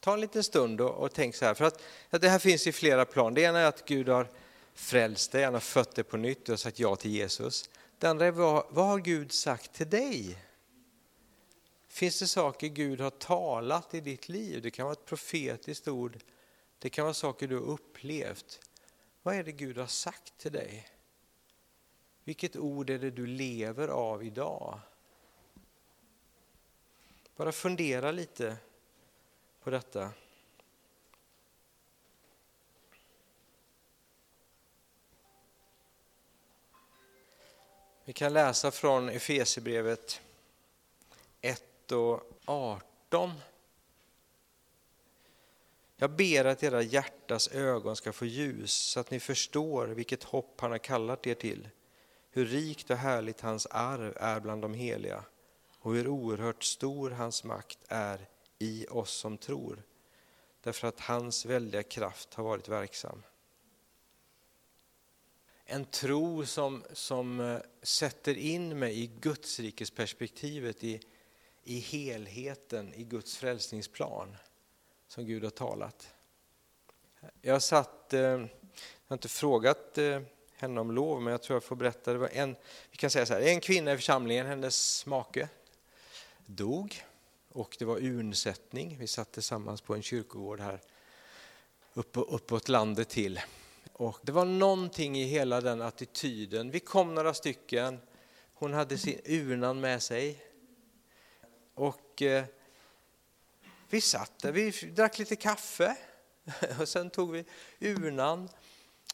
Ta 0.00 0.14
en 0.14 0.20
liten 0.20 0.44
stund 0.44 0.80
och, 0.80 0.90
och 0.90 1.14
tänk 1.14 1.34
så 1.34 1.44
här, 1.44 1.54
för 1.54 1.64
att, 1.64 1.82
att 2.10 2.20
det 2.20 2.28
här 2.28 2.38
finns 2.38 2.66
i 2.66 2.72
flera 2.72 3.04
plan. 3.04 3.34
Det 3.34 3.40
ena 3.40 3.58
är 3.58 3.66
att 3.66 3.84
Gud 3.84 4.08
har 4.08 4.28
frälst 4.74 5.32
dig, 5.32 5.44
han 5.44 5.54
har 5.54 5.60
fött 5.60 5.94
dig 5.94 6.04
på 6.04 6.16
nytt 6.16 6.48
och 6.48 6.60
sagt 6.60 6.78
ja 6.78 6.96
till 6.96 7.10
Jesus. 7.10 7.70
Det 7.98 8.06
andra 8.06 8.26
är 8.26 8.30
vad, 8.30 8.66
vad 8.70 8.86
har 8.86 8.98
Gud 8.98 9.32
sagt 9.32 9.72
till 9.72 9.90
dig? 9.90 10.38
Finns 11.88 12.18
det 12.18 12.26
saker 12.26 12.66
Gud 12.66 13.00
har 13.00 13.10
talat 13.10 13.94
i 13.94 14.00
ditt 14.00 14.28
liv? 14.28 14.62
Det 14.62 14.70
kan 14.70 14.84
vara 14.84 14.92
ett 14.92 15.04
profetiskt 15.04 15.88
ord, 15.88 16.18
det 16.78 16.90
kan 16.90 17.04
vara 17.04 17.14
saker 17.14 17.48
du 17.48 17.54
har 17.54 17.66
upplevt. 17.66 18.60
Vad 19.22 19.34
är 19.34 19.44
det 19.44 19.52
Gud 19.52 19.78
har 19.78 19.86
sagt 19.86 20.38
till 20.38 20.52
dig? 20.52 20.88
Vilket 22.24 22.56
ord 22.56 22.90
är 22.90 22.98
det 22.98 23.10
du 23.10 23.26
lever 23.26 23.88
av 23.88 24.24
idag? 24.24 24.80
Bara 27.36 27.52
fundera 27.52 28.10
lite 28.10 28.56
på 29.62 29.70
detta. 29.70 30.10
Vi 38.04 38.12
kan 38.12 38.32
läsa 38.32 38.70
från 38.70 39.08
Efesierbrevet 39.08 40.20
1 41.40 41.92
och 41.92 42.22
18. 42.44 43.32
Jag 45.96 46.10
ber 46.10 46.44
att 46.44 46.62
era 46.62 46.82
hjärtas 46.82 47.48
ögon 47.48 47.96
ska 47.96 48.12
få 48.12 48.24
ljus 48.24 48.72
så 48.72 49.00
att 49.00 49.10
ni 49.10 49.20
förstår 49.20 49.86
vilket 49.86 50.22
hopp 50.22 50.60
han 50.60 50.70
har 50.70 50.78
kallat 50.78 51.26
er 51.26 51.34
till, 51.34 51.68
hur 52.34 52.44
rikt 52.44 52.90
och 52.90 52.96
härligt 52.96 53.40
hans 53.40 53.66
arv 53.66 54.16
är 54.16 54.40
bland 54.40 54.62
de 54.62 54.74
heliga 54.74 55.24
och 55.78 55.94
hur 55.94 56.08
oerhört 56.08 56.64
stor 56.64 57.10
hans 57.10 57.44
makt 57.44 57.78
är 57.88 58.28
i 58.58 58.86
oss 58.90 59.10
som 59.10 59.38
tror, 59.38 59.82
därför 60.60 60.88
att 60.88 61.00
hans 61.00 61.46
väldiga 61.46 61.82
kraft 61.82 62.34
har 62.34 62.44
varit 62.44 62.68
verksam. 62.68 63.22
En 65.64 65.84
tro 65.84 66.46
som, 66.46 66.84
som 66.92 67.40
eh, 67.40 67.58
sätter 67.82 68.38
in 68.38 68.78
mig 68.78 69.02
i 69.02 69.06
Guds 69.06 69.60
rikesperspektivet, 69.60 70.84
i, 70.84 71.00
i 71.62 71.78
helheten, 71.78 72.94
i 72.94 73.04
Guds 73.04 73.36
frälsningsplan 73.36 74.36
som 75.08 75.26
Gud 75.26 75.44
har 75.44 75.50
talat. 75.50 76.14
Jag 77.40 77.62
satt, 77.62 78.12
eh, 78.12 78.20
jag 78.20 78.48
har 79.06 79.14
inte 79.14 79.28
frågat 79.28 79.98
eh, 79.98 80.22
henne 80.62 80.80
om 80.80 80.90
lov, 80.92 81.22
men 81.22 81.30
jag 81.30 81.42
tror 81.42 81.56
jag 81.56 81.64
får 81.64 81.76
berätta. 81.76 82.12
Det 82.12 82.18
var 82.18 82.28
en, 82.32 82.56
vi 82.90 82.96
kan 82.96 83.10
säga 83.10 83.26
så 83.26 83.34
här, 83.34 83.40
en 83.40 83.60
kvinna 83.60 83.92
i 83.92 83.96
församlingen, 83.96 84.46
hennes 84.46 85.06
make 85.06 85.48
dog 86.46 87.02
och 87.48 87.76
det 87.78 87.84
var 87.84 87.98
urnsättning. 87.98 88.96
Vi 88.98 89.06
satt 89.06 89.32
tillsammans 89.32 89.80
på 89.80 89.94
en 89.94 90.02
kyrkogård 90.02 90.60
här 90.60 90.80
uppåt 91.94 92.68
landet 92.68 93.08
till. 93.08 93.40
Och 93.92 94.18
det 94.22 94.32
var 94.32 94.44
någonting 94.44 95.18
i 95.18 95.24
hela 95.24 95.60
den 95.60 95.82
attityden. 95.82 96.70
Vi 96.70 96.80
kom 96.80 97.14
några 97.14 97.34
stycken, 97.34 98.00
hon 98.54 98.72
hade 98.72 98.98
sin 98.98 99.20
urnan 99.24 99.80
med 99.80 100.02
sig. 100.02 100.44
Och 101.74 102.22
eh, 102.22 102.44
vi 103.88 104.00
satt 104.00 104.38
där, 104.38 104.52
vi 104.52 104.70
drack 104.70 105.18
lite 105.18 105.36
kaffe 105.36 105.96
och 106.80 106.88
sen 106.88 107.10
tog 107.10 107.32
vi 107.32 107.44
urnan 107.80 108.48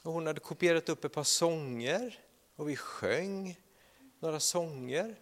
och 0.03 0.13
hon 0.13 0.27
hade 0.27 0.41
kopierat 0.41 0.89
upp 0.89 1.05
ett 1.05 1.13
par 1.13 1.25
sånger 1.25 2.19
och 2.57 2.69
vi 2.69 2.77
sjöng 2.77 3.61
några 4.21 4.41
sånger. 4.41 5.19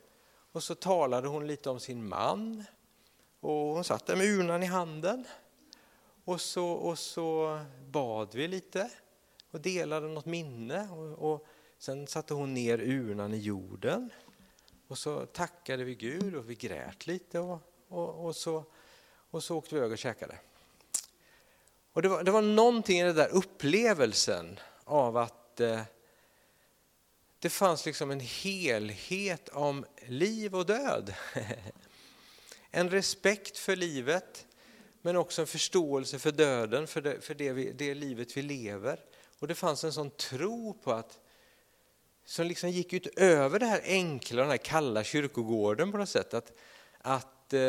Och 0.52 0.62
så 0.62 0.74
talade 0.74 1.28
hon 1.28 1.46
lite 1.46 1.70
om 1.70 1.80
sin 1.80 2.08
man 2.08 2.64
och 3.40 3.50
hon 3.50 3.84
satt 3.84 4.06
där 4.06 4.16
med 4.16 4.26
urnan 4.26 4.62
i 4.62 4.66
handen. 4.66 5.24
Och 6.24 6.40
så, 6.40 6.66
och 6.66 6.98
så 6.98 7.60
bad 7.86 8.34
vi 8.34 8.48
lite 8.48 8.90
och 9.50 9.60
delade 9.60 10.08
något 10.08 10.26
minne. 10.26 10.88
Och, 10.88 11.32
och 11.32 11.46
sen 11.78 12.06
satte 12.06 12.34
hon 12.34 12.54
ner 12.54 12.80
urnan 12.80 13.34
i 13.34 13.38
jorden. 13.38 14.10
Och 14.88 14.98
så 14.98 15.26
tackade 15.26 15.84
vi 15.84 15.94
Gud 15.94 16.34
och 16.34 16.50
vi 16.50 16.54
grät 16.54 17.06
lite 17.06 17.38
och, 17.38 17.58
och, 17.88 18.26
och 18.26 18.36
så, 18.36 18.64
och 19.30 19.44
så 19.44 19.56
åkte 19.56 19.74
vi 19.74 19.80
över 19.80 19.92
och 19.92 19.98
käkade. 19.98 20.38
Och 21.96 22.02
det 22.02 22.08
var, 22.08 22.24
det 22.24 22.30
var 22.30 22.42
någonting 22.42 23.00
i 23.00 23.02
den 23.02 23.16
där 23.16 23.28
upplevelsen 23.28 24.60
av 24.84 25.16
att 25.16 25.60
eh, 25.60 25.80
det 27.38 27.50
fanns 27.50 27.86
liksom 27.86 28.10
en 28.10 28.20
helhet 28.20 29.48
om 29.48 29.84
liv 30.06 30.54
och 30.54 30.66
död. 30.66 31.14
en 32.70 32.90
respekt 32.90 33.58
för 33.58 33.76
livet, 33.76 34.46
men 35.02 35.16
också 35.16 35.40
en 35.40 35.46
förståelse 35.46 36.18
för 36.18 36.32
döden, 36.32 36.86
för 36.86 37.00
det, 37.00 37.20
för 37.20 37.34
det, 37.34 37.52
vi, 37.52 37.72
det 37.72 37.94
livet 37.94 38.36
vi 38.36 38.42
lever. 38.42 39.00
Och 39.38 39.48
det 39.48 39.54
fanns 39.54 39.84
en 39.84 39.92
sån 39.92 40.10
tro 40.10 40.74
på 40.74 40.92
att 40.92 41.18
som 42.24 42.46
liksom 42.46 42.70
gick 42.70 42.92
utöver 42.92 43.58
det 43.58 43.66
här 43.66 43.82
enkla, 43.84 44.42
den 44.42 44.50
här 44.50 44.56
kalla 44.56 45.04
kyrkogården 45.04 45.92
på 45.92 45.98
något 45.98 46.08
sätt. 46.08 46.34
Att, 46.34 46.52
att 46.98 47.52
eh, 47.52 47.60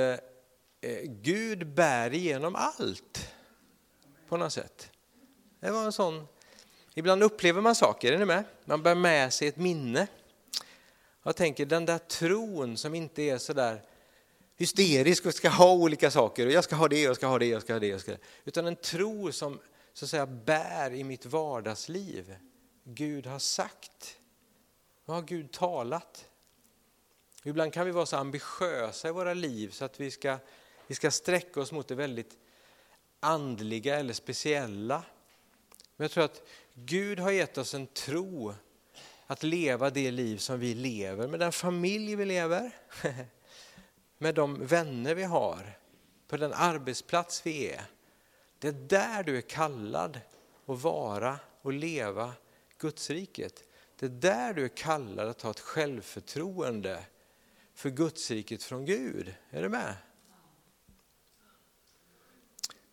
eh 0.82 1.02
Gud 1.04 1.68
bär 1.68 2.14
igenom 2.14 2.56
allt 2.56 3.34
på 4.30 4.38
något 4.38 4.54
sätt. 4.54 4.92
Det 5.60 5.72
var 5.72 5.86
en 5.86 5.92
sån, 5.92 6.28
ibland 6.94 7.24
upplever 7.24 7.62
man 7.62 7.76
saker, 7.76 8.14
är 8.14 8.18
ni 8.18 8.26
med? 8.26 8.44
Man 8.66 8.84
bär 8.84 8.96
med 8.96 9.34
sig 9.34 9.48
ett 9.48 9.58
minne. 9.58 10.08
Jag 11.24 11.36
tänker 11.36 11.66
den 11.66 11.86
där 11.86 11.98
tron 11.98 12.78
som 12.78 12.96
inte 12.96 13.22
är 13.22 13.38
så 13.38 13.54
där 13.54 13.82
hysterisk 14.56 15.26
och 15.26 15.34
ska 15.34 15.50
ha 15.50 15.74
olika 15.74 16.12
saker 16.12 16.46
och 16.46 16.52
jag 16.52 16.64
ska 16.64 16.76
ha 16.76 16.88
det, 16.88 17.02
jag 17.02 17.16
ska 17.16 17.28
ha 17.28 17.40
det, 17.40 17.46
jag 17.46 17.62
ska 17.62 17.74
ha 17.74 17.80
det, 17.80 17.88
jag 17.88 18.02
ska 18.02 18.12
ha 18.12 18.18
det. 18.18 18.50
Utan 18.50 18.68
en 18.68 18.76
tro 18.76 19.32
som 19.32 19.60
så 19.94 20.06
att 20.06 20.10
säga 20.10 20.26
bär 20.26 20.94
i 20.94 21.04
mitt 21.04 21.26
vardagsliv. 21.26 22.36
Gud 22.84 23.26
har 23.26 23.40
sagt. 23.40 24.18
Vad 25.06 25.18
har 25.18 25.24
Gud 25.24 25.52
talat? 25.52 26.30
Ibland 27.44 27.74
kan 27.74 27.86
vi 27.86 27.92
vara 27.92 28.06
så 28.06 28.18
ambitiösa 28.18 29.08
i 29.08 29.12
våra 29.12 29.34
liv 29.34 29.70
så 29.70 29.86
att 29.86 30.00
vi 30.00 30.12
ska, 30.12 30.38
vi 30.88 30.96
ska 30.96 31.12
sträcka 31.12 31.62
oss 31.62 31.72
mot 31.72 31.88
det 31.88 31.96
väldigt 31.96 32.38
andliga 33.20 34.00
eller 34.00 34.14
speciella. 34.14 35.04
Men 35.96 36.04
jag 36.04 36.12
tror 36.12 36.24
att 36.24 36.42
Gud 36.74 37.20
har 37.20 37.32
gett 37.32 37.58
oss 37.58 37.74
en 37.74 37.88
tro 37.88 38.54
att 39.28 39.44
leva 39.44 39.90
det 39.90 40.12
liv 40.12 40.38
som 40.38 40.60
vi 40.60 40.74
lever, 40.74 41.28
med 41.28 41.40
den 41.40 41.52
familj 41.52 42.16
vi 42.16 42.26
lever, 42.26 42.72
med 44.18 44.36
de 44.36 44.66
vänner 44.66 45.16
vi 45.16 45.24
har, 45.24 45.78
på 46.28 46.38
den 46.38 46.54
arbetsplats 46.54 47.46
vi 47.46 47.72
är. 47.72 47.82
Det 48.60 48.68
är 48.68 48.72
där 48.72 49.24
du 49.24 49.38
är 49.38 49.42
kallad 49.42 50.20
att 50.66 50.82
vara 50.82 51.40
och 51.62 51.74
leva 51.74 52.34
Gudsriket. 52.78 53.64
Det 53.96 54.06
är 54.06 54.10
där 54.10 54.54
du 54.54 54.64
är 54.64 54.76
kallad 54.76 55.28
att 55.30 55.42
ha 55.42 55.52
ett 55.52 55.60
självförtroende 55.60 57.06
för 57.74 57.90
Gudsriket 57.90 58.64
från 58.64 58.86
Gud. 58.86 59.34
Är 59.50 59.62
du 59.62 59.70
med? 59.70 59.96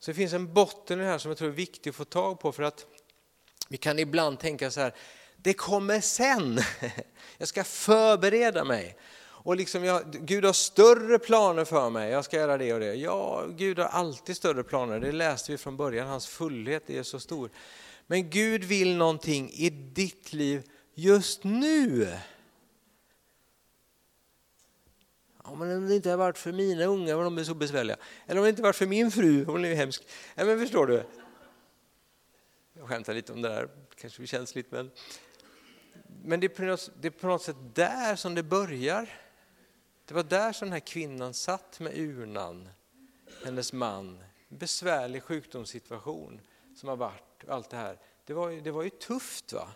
Så 0.04 0.10
det 0.10 0.14
finns 0.14 0.32
en 0.32 0.52
botten 0.54 1.00
i 1.00 1.02
det 1.02 1.08
här 1.08 1.18
som 1.18 1.30
jag 1.30 1.38
tror 1.38 1.48
är 1.48 1.52
viktig 1.52 1.90
att 1.90 1.96
få 1.96 2.04
tag 2.04 2.40
på 2.40 2.52
för 2.52 2.62
att 2.62 2.86
vi 3.68 3.76
kan 3.76 3.98
ibland 3.98 4.38
tänka 4.38 4.70
så 4.70 4.80
här, 4.80 4.94
det 5.36 5.54
kommer 5.54 6.00
sen. 6.00 6.60
Jag 7.38 7.48
ska 7.48 7.64
förbereda 7.64 8.64
mig. 8.64 8.96
Och 9.20 9.56
liksom 9.56 9.84
jag, 9.84 10.02
Gud 10.12 10.44
har 10.44 10.52
större 10.52 11.18
planer 11.18 11.64
för 11.64 11.90
mig, 11.90 12.10
jag 12.10 12.24
ska 12.24 12.36
göra 12.36 12.58
det 12.58 12.74
och 12.74 12.80
det. 12.80 12.94
Ja, 12.94 13.44
Gud 13.50 13.78
har 13.78 13.86
alltid 13.86 14.36
större 14.36 14.62
planer, 14.62 15.00
det 15.00 15.12
läste 15.12 15.52
vi 15.52 15.58
från 15.58 15.76
början, 15.76 16.08
hans 16.08 16.26
fullhet 16.26 16.90
är 16.90 17.02
så 17.02 17.20
stor. 17.20 17.50
Men 18.06 18.30
Gud 18.30 18.64
vill 18.64 18.96
någonting 18.96 19.50
i 19.50 19.70
ditt 19.70 20.32
liv 20.32 20.62
just 20.94 21.44
nu. 21.44 22.08
Ja, 25.44 25.54
men 25.54 25.76
om 25.76 25.88
det 25.88 25.94
inte 25.94 26.10
har 26.10 26.16
varit 26.16 26.38
för 26.38 26.52
mina 26.52 26.84
ungar, 26.84 27.14
vad 27.14 27.26
de 27.26 27.38
är 27.38 27.44
så 27.44 27.54
besvärliga. 27.54 27.96
Eller 28.26 28.40
om 28.40 28.44
det 28.44 28.50
inte 28.50 28.62
varit 28.62 28.76
för 28.76 28.86
min 28.86 29.10
fru, 29.10 29.44
hon 29.44 29.64
är 29.64 29.68
ju 29.68 29.74
hemsk. 29.74 30.06
Ja, 30.34 30.44
men 30.44 30.60
förstår 30.60 30.86
du? 30.86 31.04
Jag 32.72 32.88
skämtar 32.88 33.14
lite 33.14 33.32
om 33.32 33.42
det 33.42 33.48
där, 33.48 33.68
kanske 33.96 34.18
blir 34.18 34.26
känsligt 34.26 34.70
men, 34.70 34.90
men 36.24 36.40
det, 36.40 36.46
är 36.46 36.48
på 36.48 36.62
något, 36.62 36.90
det 37.00 37.08
är 37.08 37.10
på 37.10 37.26
något 37.26 37.42
sätt 37.42 37.56
där 37.74 38.16
som 38.16 38.34
det 38.34 38.42
börjar. 38.42 39.08
Det 40.04 40.14
var 40.14 40.22
där 40.22 40.52
som 40.52 40.66
den 40.66 40.72
här 40.72 40.80
kvinnan 40.80 41.34
satt 41.34 41.80
med 41.80 41.98
urnan, 41.98 42.68
hennes 43.44 43.72
man, 43.72 44.24
besvärlig 44.48 45.22
sjukdomssituation 45.22 46.40
som 46.76 46.88
har 46.88 46.96
varit, 46.96 47.48
allt 47.48 47.70
det 47.70 47.76
här. 47.76 47.98
Det 48.24 48.34
var, 48.34 48.50
det 48.50 48.70
var 48.70 48.82
ju 48.82 48.90
tufft 48.90 49.52
va? 49.52 49.68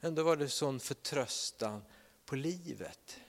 Ändå 0.00 0.22
var 0.22 0.36
det 0.36 0.48
sån 0.48 0.80
förtröstan 0.80 1.82
på 2.26 2.36
livet. 2.36 3.20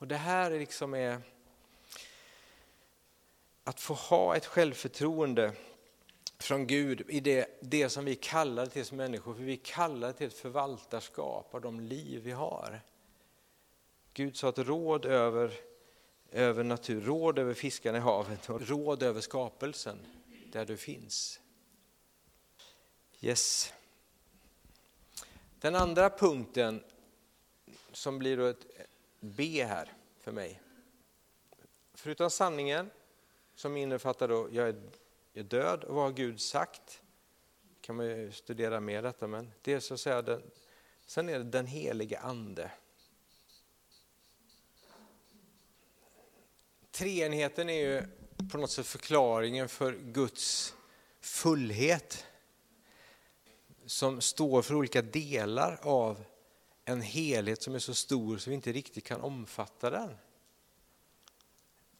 Och 0.00 0.08
det 0.08 0.16
här 0.16 0.50
liksom 0.50 0.94
är 0.94 1.20
att 3.64 3.80
få 3.80 3.94
ha 3.94 4.36
ett 4.36 4.46
självförtroende 4.46 5.52
från 6.38 6.66
Gud 6.66 7.04
i 7.08 7.20
det, 7.20 7.58
det 7.60 7.88
som 7.88 8.04
vi 8.04 8.14
kallar 8.14 8.66
till 8.66 8.84
som 8.84 8.96
människor, 8.96 9.34
för 9.34 9.42
vi 9.42 9.56
kallar 9.56 10.12
till 10.12 10.26
ett 10.26 10.34
förvaltarskap 10.34 11.54
av 11.54 11.60
de 11.60 11.80
liv 11.80 12.22
vi 12.24 12.30
har. 12.30 12.80
Gud 14.14 14.36
sa 14.36 14.48
ett 14.48 14.58
råd 14.58 15.04
över, 15.04 15.52
över 16.30 16.64
natur, 16.64 17.00
råd 17.00 17.38
över 17.38 17.54
fiskarna 17.54 17.98
i 17.98 18.00
havet 18.00 18.50
och 18.50 18.68
råd 18.68 19.02
över 19.02 19.20
skapelsen 19.20 19.98
där 20.52 20.66
du 20.66 20.76
finns. 20.76 21.40
Yes. 23.20 23.72
Den 25.60 25.74
andra 25.74 26.10
punkten 26.10 26.84
som 27.92 28.18
blir 28.18 28.36
då 28.36 28.46
ett 28.46 28.66
B 29.20 29.64
här 29.64 29.92
för 30.20 30.32
mig. 30.32 30.60
Förutom 31.94 32.30
sanningen 32.30 32.90
som 33.54 33.76
innefattar 33.76 34.28
då 34.28 34.48
jag 34.52 34.68
är, 34.68 34.82
är 35.34 35.42
död 35.42 35.84
och 35.84 35.94
vad 35.94 36.04
har 36.04 36.12
Gud 36.12 36.40
sagt? 36.40 37.02
kan 37.80 37.96
man 37.96 38.06
ju 38.06 38.32
studera 38.32 38.80
mer 38.80 39.02
detta 39.02 39.26
men 39.26 39.52
det 39.62 39.72
är 39.72 39.80
så 39.80 39.94
att 39.94 40.00
säga 40.00 40.22
den, 40.22 40.42
sen 41.06 41.28
är 41.28 41.38
det 41.38 41.44
den 41.44 41.66
helige 41.66 42.18
ande. 42.18 42.70
Treenigheten 46.90 47.68
är 47.68 47.80
ju 47.80 48.02
på 48.52 48.58
något 48.58 48.70
sätt 48.70 48.86
förklaringen 48.86 49.68
för 49.68 49.92
Guds 49.92 50.74
fullhet 51.20 52.26
som 53.86 54.20
står 54.20 54.62
för 54.62 54.74
olika 54.74 55.02
delar 55.02 55.78
av 55.82 56.24
en 56.92 57.02
helhet 57.02 57.62
som 57.62 57.74
är 57.74 57.78
så 57.78 57.94
stor 57.94 58.38
så 58.38 58.50
vi 58.50 58.56
inte 58.56 58.72
riktigt 58.72 59.04
kan 59.04 59.20
omfatta 59.20 59.90
den. 59.90 60.14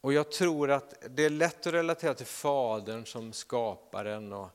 Och 0.01 0.13
jag 0.13 0.33
tror 0.33 0.71
att 0.71 0.95
det 1.11 1.25
är 1.25 1.31
lätt 1.31 1.67
att 1.67 1.73
relatera 1.73 2.15
till 2.15 2.27
Fadern 2.27 3.07
som 3.07 3.33
skaparen 3.33 4.33
och 4.33 4.49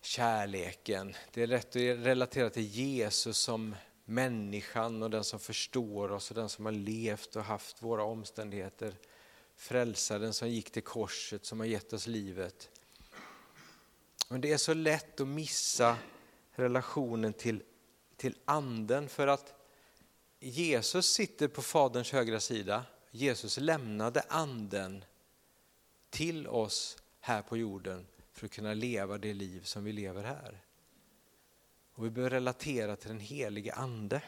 kärleken. 0.00 1.14
Det 1.32 1.42
är 1.42 1.46
lätt 1.46 1.68
att 1.68 1.76
relatera 1.76 2.50
till 2.50 2.66
Jesus 2.66 3.38
som 3.38 3.76
människan 4.04 5.02
och 5.02 5.10
den 5.10 5.24
som 5.24 5.40
förstår 5.40 6.12
oss 6.12 6.30
och 6.30 6.34
den 6.34 6.48
som 6.48 6.64
har 6.64 6.72
levt 6.72 7.36
och 7.36 7.44
haft 7.44 7.82
våra 7.82 8.04
omständigheter. 8.04 8.94
Frälsaren 9.56 10.32
som 10.32 10.48
gick 10.48 10.70
till 10.70 10.82
korset, 10.82 11.44
som 11.44 11.60
har 11.60 11.66
gett 11.66 11.92
oss 11.92 12.06
livet. 12.06 12.70
Men 14.28 14.40
det 14.40 14.52
är 14.52 14.56
så 14.56 14.74
lätt 14.74 15.20
att 15.20 15.28
missa 15.28 15.96
relationen 16.52 17.32
till, 17.32 17.62
till 18.16 18.36
anden 18.44 19.08
för 19.08 19.26
att 19.26 19.54
Jesus 20.40 21.06
sitter 21.06 21.48
på 21.48 21.62
Faderns 21.62 22.12
högra 22.12 22.40
sida. 22.40 22.84
Jesus 23.10 23.58
lämnade 23.58 24.24
anden 24.28 25.04
till 26.10 26.46
oss 26.46 26.98
här 27.20 27.42
på 27.42 27.56
jorden 27.56 28.06
för 28.32 28.46
att 28.46 28.52
kunna 28.52 28.74
leva 28.74 29.18
det 29.18 29.34
liv 29.34 29.62
som 29.64 29.84
vi 29.84 29.92
lever 29.92 30.22
här. 30.22 30.62
Och 31.92 32.04
vi 32.04 32.10
behöver 32.10 32.30
relatera 32.30 32.96
till 32.96 33.08
den 33.08 33.20
helige 33.20 33.72
ande. 33.74 34.22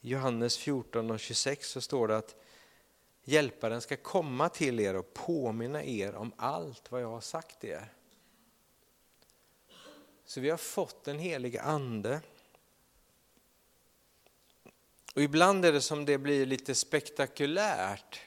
I 0.00 0.08
Johannes 0.08 0.58
14 0.58 1.10
och 1.10 1.20
26 1.20 1.70
så 1.70 1.80
står 1.80 2.08
det 2.08 2.16
att 2.16 2.36
Hjälparen 3.28 3.80
ska 3.80 3.96
komma 3.96 4.48
till 4.48 4.80
er 4.80 4.96
och 4.96 5.14
påminna 5.14 5.84
er 5.84 6.14
om 6.14 6.32
allt 6.36 6.92
vad 6.92 7.02
jag 7.02 7.08
har 7.08 7.20
sagt 7.20 7.64
er. 7.64 7.92
Så 10.26 10.40
vi 10.40 10.50
har 10.50 10.56
fått 10.56 11.08
en 11.08 11.18
helig 11.18 11.58
ande. 11.58 12.20
Och 15.14 15.22
ibland 15.22 15.64
är 15.64 15.72
det 15.72 15.80
som 15.80 16.04
det 16.04 16.18
blir 16.18 16.46
lite 16.46 16.74
spektakulärt. 16.74 18.20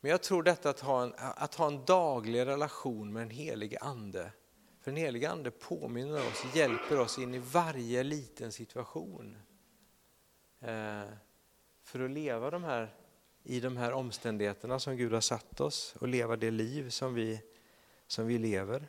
Men 0.00 0.10
jag 0.10 0.22
tror 0.22 0.42
detta 0.42 0.70
att 0.70 0.80
ha 0.80 1.02
en, 1.02 1.14
att 1.16 1.54
ha 1.54 1.66
en 1.66 1.84
daglig 1.84 2.46
relation 2.46 3.12
med 3.12 3.22
den 3.22 3.30
helige 3.30 3.78
ande. 3.78 4.32
För 4.80 4.90
den 4.90 5.00
helige 5.00 5.30
ande 5.30 5.50
påminner 5.50 6.28
oss, 6.28 6.54
hjälper 6.54 7.00
oss 7.00 7.18
in 7.18 7.34
i 7.34 7.38
varje 7.38 8.02
liten 8.02 8.52
situation. 8.52 9.36
Eh, 10.60 11.04
för 11.82 12.00
att 12.00 12.10
leva 12.10 12.50
de 12.50 12.64
här, 12.64 12.94
i 13.42 13.60
de 13.60 13.76
här 13.76 13.92
omständigheterna 13.92 14.78
som 14.78 14.96
Gud 14.96 15.12
har 15.12 15.20
satt 15.20 15.60
oss 15.60 15.94
och 15.98 16.08
leva 16.08 16.36
det 16.36 16.50
liv 16.50 16.90
som 16.90 17.14
vi, 17.14 17.40
som 18.06 18.26
vi 18.26 18.38
lever. 18.38 18.88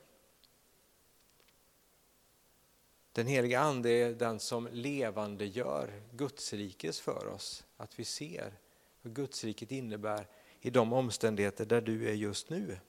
Den 3.13 3.27
heliga 3.27 3.59
Ande 3.59 3.89
är 3.89 4.13
den 4.13 4.39
som 4.39 4.67
levande 4.71 5.45
gör 5.45 6.01
Gudsrikes 6.11 6.99
för 6.99 7.27
oss. 7.27 7.65
Att 7.77 7.99
vi 7.99 8.05
ser 8.05 8.53
vad 9.01 9.13
Gudsriket 9.13 9.71
innebär 9.71 10.27
i 10.61 10.69
de 10.69 10.93
omständigheter 10.93 11.65
där 11.65 11.81
du 11.81 12.09
är 12.09 12.13
just 12.13 12.49
nu. 12.49 12.79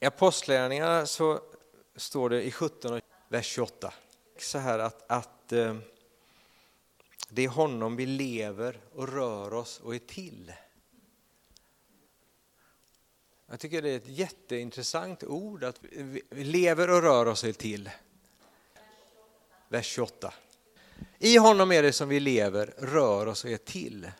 I 0.00 0.06
Apostlagärningarna 0.06 1.06
så 1.06 1.40
står 1.96 2.30
det 2.30 2.42
i 2.42 2.50
17, 2.50 3.00
vers 3.28 3.46
28 3.46 3.94
så 4.38 4.58
här 4.58 4.78
att, 4.78 5.10
att 5.10 5.52
eh, 5.52 5.76
det 7.28 7.44
är 7.44 7.48
honom 7.48 7.96
vi 7.96 8.06
lever 8.06 8.80
och 8.94 9.08
rör 9.08 9.54
oss 9.54 9.80
och 9.80 9.94
är 9.94 9.98
till. 9.98 10.52
Jag 13.48 13.60
tycker 13.60 13.82
det 13.82 13.90
är 13.90 13.96
ett 13.96 14.08
jätteintressant 14.08 15.24
ord 15.24 15.64
att 15.64 15.80
vi 16.30 16.44
lever 16.44 16.90
och 16.90 17.02
rör 17.02 17.26
oss 17.26 17.44
till. 17.58 17.90
Vers 19.68 19.86
28. 19.86 20.34
I 21.18 21.36
honom 21.36 21.72
är 21.72 21.82
det 21.82 21.92
som 21.92 22.08
vi 22.08 22.20
lever, 22.20 22.74
rör 22.78 23.26
oss 23.26 23.44
och 23.44 23.50
är 23.50 23.56
till. 23.56 24.10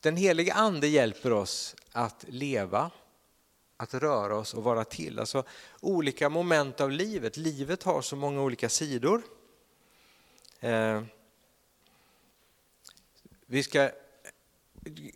Den 0.00 0.16
heliga 0.16 0.54
ande 0.54 0.86
hjälper 0.86 1.32
oss 1.32 1.76
att 1.92 2.24
leva, 2.28 2.90
att 3.76 3.94
röra 3.94 4.36
oss 4.36 4.54
och 4.54 4.64
vara 4.64 4.84
till. 4.84 5.18
Alltså 5.18 5.44
olika 5.80 6.28
moment 6.28 6.80
av 6.80 6.90
livet. 6.90 7.36
Livet 7.36 7.82
har 7.82 8.02
så 8.02 8.16
många 8.16 8.42
olika 8.42 8.68
sidor. 8.68 9.22
Eh, 10.60 11.02
vi 13.46 13.62
ska 13.62 13.90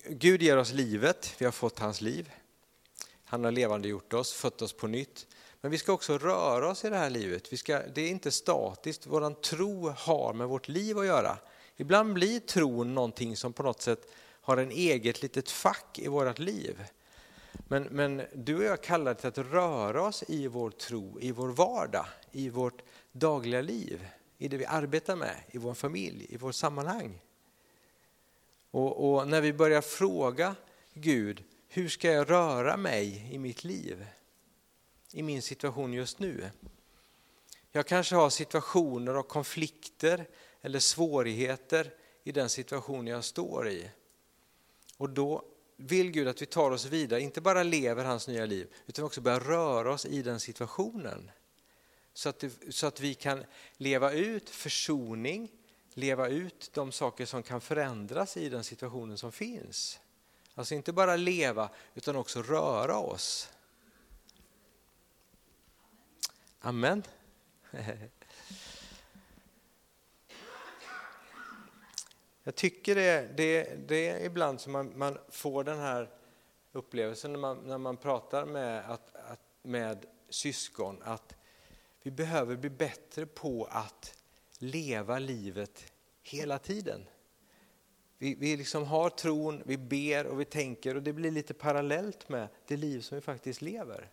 Gud 0.08 0.42
ger 0.42 0.56
oss 0.56 0.72
livet, 0.72 1.34
vi 1.38 1.44
har 1.44 1.52
fått 1.52 1.78
hans 1.78 2.00
liv. 2.00 2.30
Han 3.24 3.44
har 3.44 3.52
levande 3.52 3.88
gjort 3.88 4.12
oss, 4.12 4.32
fött 4.32 4.62
oss 4.62 4.72
på 4.72 4.86
nytt. 4.86 5.26
Men 5.60 5.70
vi 5.70 5.78
ska 5.78 5.92
också 5.92 6.18
röra 6.18 6.70
oss 6.70 6.84
i 6.84 6.90
det 6.90 6.96
här 6.96 7.10
livet. 7.10 7.52
Vi 7.52 7.56
ska, 7.56 7.80
det 7.94 8.02
är 8.02 8.08
inte 8.08 8.30
statiskt, 8.30 9.06
vår 9.06 9.34
tro 9.34 9.88
har 9.88 10.32
med 10.32 10.48
vårt 10.48 10.68
liv 10.68 10.98
att 10.98 11.06
göra. 11.06 11.38
Ibland 11.76 12.14
blir 12.14 12.40
tron 12.40 12.94
någonting 12.94 13.36
som 13.36 13.52
på 13.52 13.62
något 13.62 13.82
sätt 13.82 14.10
har 14.40 14.56
en 14.56 14.70
eget 14.70 15.22
litet 15.22 15.50
fack 15.50 15.98
i 15.98 16.08
vårt 16.08 16.38
liv. 16.38 16.84
Men, 17.68 17.82
men 17.82 18.22
du 18.34 18.56
och 18.56 18.64
jag 18.64 18.82
kallar 18.82 19.14
till 19.14 19.28
att 19.28 19.38
röra 19.38 20.02
oss 20.02 20.24
i 20.28 20.46
vår 20.46 20.70
tro, 20.70 21.20
i 21.20 21.32
vår 21.32 21.48
vardag, 21.48 22.06
i 22.32 22.48
vårt 22.48 22.82
dagliga 23.12 23.60
liv, 23.60 24.06
i 24.38 24.48
det 24.48 24.56
vi 24.56 24.66
arbetar 24.66 25.16
med, 25.16 25.36
i 25.50 25.58
vår 25.58 25.74
familj, 25.74 26.26
i 26.28 26.36
vårt 26.36 26.54
sammanhang. 26.54 27.20
Och, 28.74 29.14
och, 29.14 29.28
när 29.28 29.40
vi 29.40 29.52
börjar 29.52 29.80
fråga 29.80 30.56
Gud, 30.94 31.44
hur 31.68 31.88
ska 31.88 32.12
jag 32.12 32.30
röra 32.30 32.76
mig 32.76 33.28
i 33.32 33.38
mitt 33.38 33.64
liv? 33.64 34.06
I 35.12 35.22
min 35.22 35.42
situation 35.42 35.92
just 35.92 36.18
nu. 36.18 36.50
Jag 37.72 37.86
kanske 37.86 38.14
har 38.14 38.30
situationer 38.30 39.16
och 39.16 39.28
konflikter 39.28 40.26
eller 40.60 40.78
svårigheter 40.78 41.94
i 42.24 42.32
den 42.32 42.48
situation 42.48 43.06
jag 43.06 43.24
står 43.24 43.68
i. 43.68 43.90
Och 44.96 45.10
då 45.10 45.44
vill 45.76 46.10
Gud 46.10 46.28
att 46.28 46.42
vi 46.42 46.46
tar 46.46 46.70
oss 46.70 46.84
vidare, 46.84 47.20
inte 47.20 47.40
bara 47.40 47.62
lever 47.62 48.04
hans 48.04 48.28
nya 48.28 48.46
liv, 48.46 48.68
utan 48.86 49.04
också 49.04 49.20
börjar 49.20 49.40
röra 49.40 49.92
oss 49.92 50.06
i 50.06 50.22
den 50.22 50.40
situationen. 50.40 51.30
Så 52.14 52.28
att, 52.28 52.38
det, 52.38 52.74
så 52.74 52.86
att 52.86 53.00
vi 53.00 53.14
kan 53.14 53.44
leva 53.76 54.12
ut 54.12 54.50
försoning, 54.50 55.50
leva 55.94 56.28
ut 56.28 56.70
de 56.74 56.92
saker 56.92 57.26
som 57.26 57.42
kan 57.42 57.60
förändras 57.60 58.36
i 58.36 58.48
den 58.48 58.64
situationen 58.64 59.18
som 59.18 59.32
finns. 59.32 60.00
Alltså 60.54 60.74
inte 60.74 60.92
bara 60.92 61.16
leva 61.16 61.70
utan 61.94 62.16
också 62.16 62.42
röra 62.42 62.98
oss. 62.98 63.50
Amen. 66.60 67.02
Jag 72.46 72.54
tycker 72.54 72.94
det, 72.94 73.36
det, 73.36 73.88
det 73.88 74.08
är 74.08 74.24
ibland 74.24 74.60
som 74.60 74.72
man, 74.72 74.98
man, 74.98 75.18
får 75.28 75.64
den 75.64 75.78
här 75.78 76.10
upplevelsen 76.72 77.32
när 77.32 77.38
man, 77.38 77.58
när 77.58 77.78
man 77.78 77.96
pratar 77.96 78.44
med, 78.44 78.90
att, 78.90 79.16
att, 79.16 79.40
med 79.62 80.06
syskon 80.28 81.02
att 81.02 81.36
vi 82.02 82.10
behöver 82.10 82.56
bli 82.56 82.70
bättre 82.70 83.26
på 83.26 83.68
att 83.70 84.23
leva 84.58 85.18
livet 85.18 85.92
hela 86.22 86.58
tiden. 86.58 87.06
Vi, 88.18 88.34
vi 88.34 88.56
liksom 88.56 88.84
har 88.84 89.10
tron, 89.10 89.62
vi 89.66 89.76
ber 89.76 90.26
och 90.26 90.40
vi 90.40 90.44
tänker 90.44 90.94
och 90.94 91.02
det 91.02 91.12
blir 91.12 91.30
lite 91.30 91.54
parallellt 91.54 92.28
med 92.28 92.48
det 92.66 92.76
liv 92.76 93.00
som 93.00 93.14
vi 93.14 93.20
faktiskt 93.22 93.62
lever. 93.62 94.10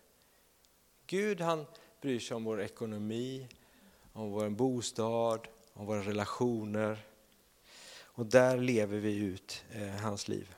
Gud 1.06 1.40
han 1.40 1.66
bryr 2.00 2.20
sig 2.20 2.34
om 2.34 2.44
vår 2.44 2.60
ekonomi, 2.60 3.48
om 4.12 4.30
vår 4.30 4.48
bostad, 4.48 5.48
om 5.72 5.86
våra 5.86 6.00
relationer. 6.00 7.06
Och 8.00 8.26
där 8.26 8.58
lever 8.58 8.98
vi 8.98 9.16
ut 9.16 9.64
eh, 9.72 9.88
hans 9.88 10.28
liv. 10.28 10.54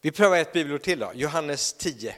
Vi 0.00 0.12
prövar 0.12 0.36
ett 0.36 0.52
bibelord 0.52 0.82
till 0.82 0.98
då, 0.98 1.12
Johannes 1.14 1.72
10. 1.72 2.16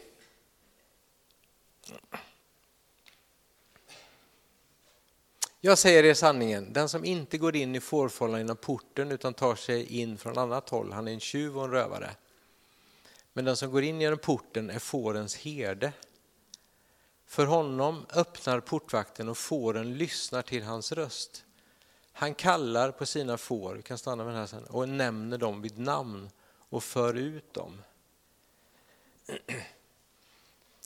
Jag 5.66 5.78
säger 5.78 6.04
er 6.04 6.14
sanningen, 6.14 6.72
den 6.72 6.88
som 6.88 7.04
inte 7.04 7.38
går 7.38 7.56
in 7.56 7.74
i 7.74 7.80
fårfållan 7.80 8.40
genom 8.40 8.56
porten 8.56 9.12
utan 9.12 9.34
tar 9.34 9.54
sig 9.54 10.00
in 10.00 10.18
från 10.18 10.38
annat 10.38 10.68
håll, 10.68 10.92
han 10.92 11.08
är 11.08 11.12
en 11.12 11.20
tjuv 11.20 11.58
och 11.58 11.64
en 11.64 11.70
rövare. 11.70 12.10
Men 13.32 13.44
den 13.44 13.56
som 13.56 13.70
går 13.70 13.82
in 13.82 14.00
genom 14.00 14.18
porten 14.18 14.70
är 14.70 14.78
fårens 14.78 15.36
herde. 15.36 15.92
För 17.26 17.46
honom 17.46 18.06
öppnar 18.14 18.60
portvakten 18.60 19.28
och 19.28 19.38
fåren 19.38 19.94
lyssnar 19.94 20.42
till 20.42 20.62
hans 20.62 20.92
röst. 20.92 21.44
Han 22.12 22.34
kallar 22.34 22.90
på 22.90 23.06
sina 23.06 23.38
får, 23.38 23.74
vi 23.74 23.82
kan 23.82 23.98
stanna 23.98 24.24
med 24.24 24.32
den 24.32 24.40
här 24.40 24.46
sen, 24.46 24.64
och 24.64 24.88
nämner 24.88 25.38
dem 25.38 25.62
vid 25.62 25.78
namn 25.78 26.30
och 26.68 26.84
för 26.84 27.14
ut 27.14 27.54
dem. 27.54 27.82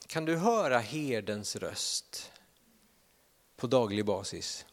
Kan 0.06 0.24
du 0.24 0.36
höra 0.36 0.78
herdens 0.78 1.56
röst 1.56 2.32
på 3.56 3.66
daglig 3.66 4.04
basis? 4.04 4.66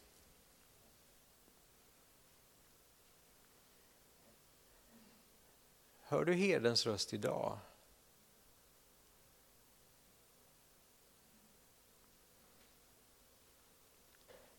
Hör 6.09 6.25
du 6.25 6.33
herdens 6.33 6.85
röst 6.85 7.13
idag? 7.13 7.59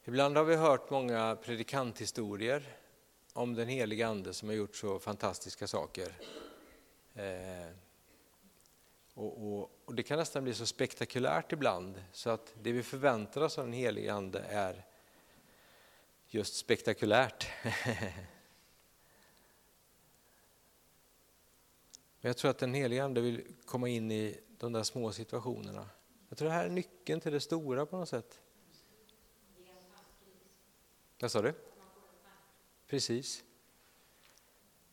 Ibland 0.04 0.36
har 0.36 0.44
vi 0.44 0.56
hört 0.56 0.90
många 0.90 1.36
predikanthistorier 1.36 2.76
om 3.32 3.54
den 3.54 3.68
heliga 3.68 4.08
Ande 4.08 4.34
som 4.34 4.48
har 4.48 4.56
gjort 4.56 4.76
så 4.76 4.98
fantastiska 4.98 5.66
saker. 5.66 6.12
Eh, 7.14 7.70
och, 9.14 9.46
och, 9.46 9.70
och, 9.84 9.94
Det 9.94 10.02
kan 10.02 10.18
nästan 10.18 10.44
bli 10.44 10.54
så 10.54 10.66
spektakulärt 10.66 11.52
ibland 11.52 12.02
så 12.12 12.30
att 12.30 12.54
det 12.62 12.72
vi 12.72 12.82
förväntar 12.82 13.40
oss 13.40 13.58
av 13.58 13.64
den 13.64 13.74
heliga 13.74 14.14
Ande 14.14 14.40
är 14.40 14.86
just 16.26 16.56
spektakulärt. 16.56 17.46
Men 22.20 22.28
jag 22.28 22.36
tror 22.36 22.50
att 22.50 22.58
den 22.58 22.74
heliga 22.74 23.04
Ande 23.04 23.20
vill 23.20 23.44
komma 23.64 23.88
in 23.88 24.10
i 24.12 24.40
de 24.58 24.72
där 24.72 24.82
små 24.82 25.12
situationerna. 25.12 25.88
Jag 26.28 26.38
tror 26.38 26.48
det 26.48 26.54
här 26.54 26.64
är 26.64 26.70
nyckeln 26.70 27.20
till 27.20 27.32
det 27.32 27.40
stora 27.40 27.86
på 27.86 27.96
något 27.96 28.08
sätt. 28.08 28.40
Vad 31.20 31.30
sa 31.32 31.42
du? 31.42 31.54
Precis. 32.86 33.44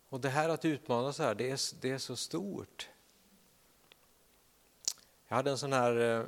Och 0.09 0.21
det 0.21 0.29
här 0.29 0.49
att 0.49 0.65
utmana 0.65 1.13
så 1.13 1.23
här, 1.23 1.35
det 1.35 1.49
är, 1.49 1.81
det 1.81 1.91
är 1.91 1.97
så 1.97 2.15
stort. 2.15 2.89
Jag 5.27 5.35
hade 5.35 5.51
en 5.51 5.57
sån 5.57 5.73
här 5.73 6.19
eh, 6.19 6.25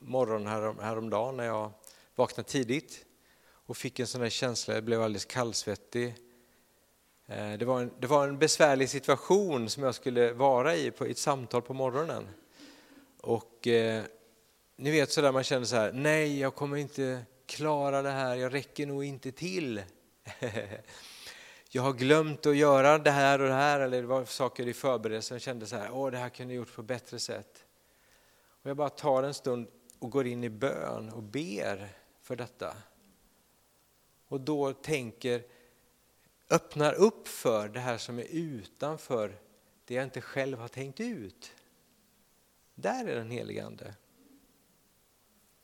morgon 0.00 0.46
härom, 0.46 0.78
häromdagen 0.78 1.36
när 1.36 1.44
jag 1.44 1.72
vaknade 2.14 2.48
tidigt 2.48 3.06
och 3.42 3.76
fick 3.76 3.98
en 4.00 4.06
sån 4.06 4.20
här 4.20 4.28
känsla, 4.28 4.74
jag 4.74 4.84
blev 4.84 5.02
alldeles 5.02 5.24
kallsvettig. 5.24 6.14
Eh, 7.28 7.52
det 7.52 7.64
var, 7.64 7.80
en, 7.80 7.90
det 7.98 8.06
var 8.06 8.28
en 8.28 8.38
besvärlig 8.38 8.90
situation 8.90 9.70
som 9.70 9.82
jag 9.82 9.94
skulle 9.94 10.32
vara 10.32 10.76
i 10.76 10.90
på 10.90 11.04
ett 11.04 11.18
samtal 11.18 11.62
på 11.62 11.74
morgonen. 11.74 12.28
Och 13.20 13.66
eh, 13.66 14.04
ni 14.76 14.90
vet 14.90 15.12
sådär 15.12 15.32
man 15.32 15.44
känner 15.44 15.66
så 15.66 15.76
här, 15.76 15.92
nej 15.92 16.40
jag 16.40 16.54
kommer 16.54 16.76
inte 16.76 17.22
klara 17.46 18.02
det 18.02 18.10
här, 18.10 18.36
jag 18.36 18.54
räcker 18.54 18.86
nog 18.86 19.04
inte 19.04 19.32
till. 19.32 19.82
jag 21.70 21.82
har 21.82 21.92
glömt 21.92 22.46
att 22.46 22.56
göra 22.56 22.98
det 22.98 23.10
här 23.10 23.40
och 23.40 23.48
det 23.48 23.54
här, 23.54 23.80
eller 23.80 24.00
det 24.00 24.08
var 24.08 24.24
saker 24.24 24.68
i 24.68 24.72
förberedelsen, 24.72 25.34
jag 25.34 25.42
kände 25.42 25.66
så 25.66 25.76
här, 25.76 25.90
åh 25.92 26.10
det 26.10 26.18
här 26.18 26.28
kunde 26.28 26.54
jag 26.54 26.58
gjort 26.58 26.74
på 26.74 26.80
ett 26.80 26.86
bättre 26.86 27.18
sätt. 27.18 27.64
Och 28.62 28.70
jag 28.70 28.76
bara 28.76 28.88
tar 28.88 29.22
en 29.22 29.34
stund 29.34 29.68
och 29.98 30.10
går 30.10 30.26
in 30.26 30.44
i 30.44 30.50
bön 30.50 31.10
och 31.10 31.22
ber 31.22 31.88
för 32.22 32.36
detta. 32.36 32.76
Och 34.28 34.40
då 34.40 34.72
tänker, 34.72 35.42
öppnar 36.50 36.92
upp 36.94 37.28
för 37.28 37.68
det 37.68 37.80
här 37.80 37.98
som 37.98 38.18
är 38.18 38.26
utanför 38.30 39.38
det 39.84 39.94
jag 39.94 40.04
inte 40.04 40.20
själv 40.20 40.58
har 40.58 40.68
tänkt 40.68 41.00
ut. 41.00 41.52
Där 42.74 43.06
är 43.06 43.16
den 43.16 43.30
helige 43.30 43.64
Ande. 43.64 43.94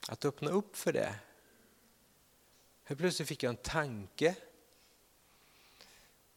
Att 0.09 0.25
öppna 0.25 0.51
upp 0.51 0.77
för 0.77 0.93
det. 0.93 1.15
Helt 2.85 3.01
plötsligt 3.01 3.29
fick 3.29 3.43
jag 3.43 3.51
en 3.51 3.57
tanke. 3.57 4.37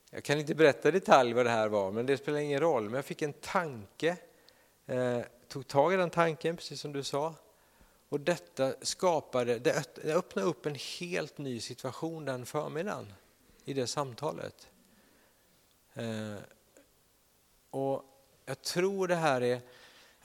Jag 0.10 0.24
kan 0.24 0.40
inte 0.40 0.56
berätta 0.56 0.90
i 0.90 0.92
detalj 0.92 1.34
vad 1.34 1.46
det 1.46 1.50
här 1.50 1.68
var, 1.68 1.92
men 1.92 2.06
det 2.06 2.18
spelar 2.18 2.40
ingen 2.40 2.60
roll. 2.60 2.84
Men 2.84 2.94
jag 2.94 3.06
fick 3.06 3.22
en 3.22 3.34
tanke, 3.34 4.18
eh, 4.86 5.22
tog 5.48 5.68
tag 5.68 5.94
i 5.94 5.98
den 5.98 6.10
tanken, 6.10 6.58
precis 6.58 6.82
som 6.82 6.94
du 6.94 7.04
sa. 7.04 7.36
Och 8.10 8.20
detta 8.20 8.74
skapade, 8.82 9.60
det 9.60 10.04
öppnade 10.04 10.48
upp 10.48 10.66
en 10.66 10.76
helt 10.76 11.38
ny 11.38 11.60
situation 11.60 12.26
den 12.26 12.46
förmiddagen 12.46 13.14
i 13.66 13.74
det 13.74 13.88
samtalet. 13.88 14.68
Eh, 15.94 16.36
och 17.70 18.04
jag 18.46 18.62
tror 18.62 19.08
det 19.08 19.16
här 19.16 19.42
är 19.42 19.62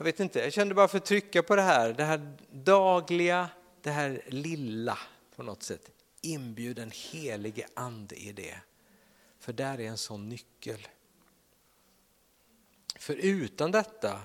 jag 0.01 0.05
vet 0.05 0.19
inte, 0.19 0.39
jag 0.39 0.53
kände 0.53 0.75
bara 0.75 0.87
för 0.87 0.97
att 0.97 1.05
trycka 1.05 1.43
på 1.43 1.55
det 1.55 1.61
här, 1.61 1.93
det 1.93 2.03
här 2.03 2.33
dagliga, 2.51 3.49
det 3.81 3.91
här 3.91 4.21
lilla 4.27 4.97
på 5.35 5.43
något 5.43 5.63
sätt. 5.63 5.91
Inbjud 6.21 6.75
den 6.75 6.91
helige 6.91 7.67
ande 7.73 8.15
i 8.15 8.31
det. 8.31 8.55
För 9.39 9.53
där 9.53 9.79
är 9.79 9.87
en 9.87 9.97
sån 9.97 10.29
nyckel. 10.29 10.87
För 12.95 13.13
utan 13.13 13.71
detta 13.71 14.21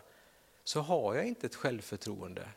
så 0.64 0.80
har 0.80 1.14
jag 1.14 1.26
inte 1.26 1.46
ett 1.46 1.54
självförtroende. 1.54 2.48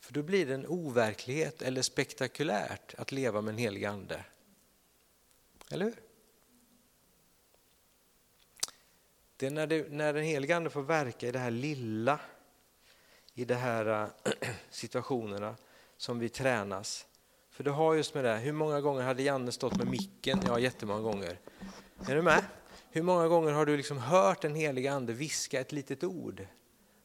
För 0.00 0.12
då 0.12 0.22
blir 0.22 0.46
det 0.46 0.54
en 0.54 0.66
overklighet 0.66 1.62
eller 1.62 1.82
spektakulärt 1.82 2.94
att 2.98 3.12
leva 3.12 3.40
med 3.40 3.52
en 3.52 3.58
helig 3.58 3.84
ande. 3.84 4.24
Eller 5.70 5.84
hur? 5.84 5.94
Det 9.36 9.46
är 9.46 9.50
när, 9.50 9.66
det, 9.66 9.92
när 9.92 10.12
den 10.12 10.24
helige 10.24 10.56
ande 10.56 10.70
får 10.70 10.82
verka 10.82 11.28
i 11.28 11.32
det 11.32 11.38
här 11.38 11.50
lilla 11.50 12.20
i 13.34 13.44
de 13.44 13.54
här 13.54 13.86
äh, 14.02 14.48
situationerna 14.70 15.56
som 15.96 16.18
vi 16.18 16.28
tränas. 16.28 17.06
För 17.50 17.64
det 17.64 17.70
har 17.70 17.94
just 17.94 18.14
med 18.14 18.24
det, 18.24 18.36
hur 18.36 18.52
många 18.52 18.80
gånger 18.80 19.02
hade 19.02 19.22
Janne 19.22 19.52
stått 19.52 19.76
med 19.76 19.86
micken? 19.86 20.40
Ja, 20.46 20.58
jättemånga 20.58 21.00
gånger. 21.00 21.38
Är 22.08 22.14
du 22.14 22.22
med? 22.22 22.44
Hur 22.90 23.02
många 23.02 23.28
gånger 23.28 23.52
har 23.52 23.66
du 23.66 23.76
liksom 23.76 23.98
hört 23.98 24.42
den 24.42 24.54
heliga 24.54 24.92
ande 24.92 25.12
viska 25.12 25.60
ett 25.60 25.72
litet 25.72 26.04
ord? 26.04 26.46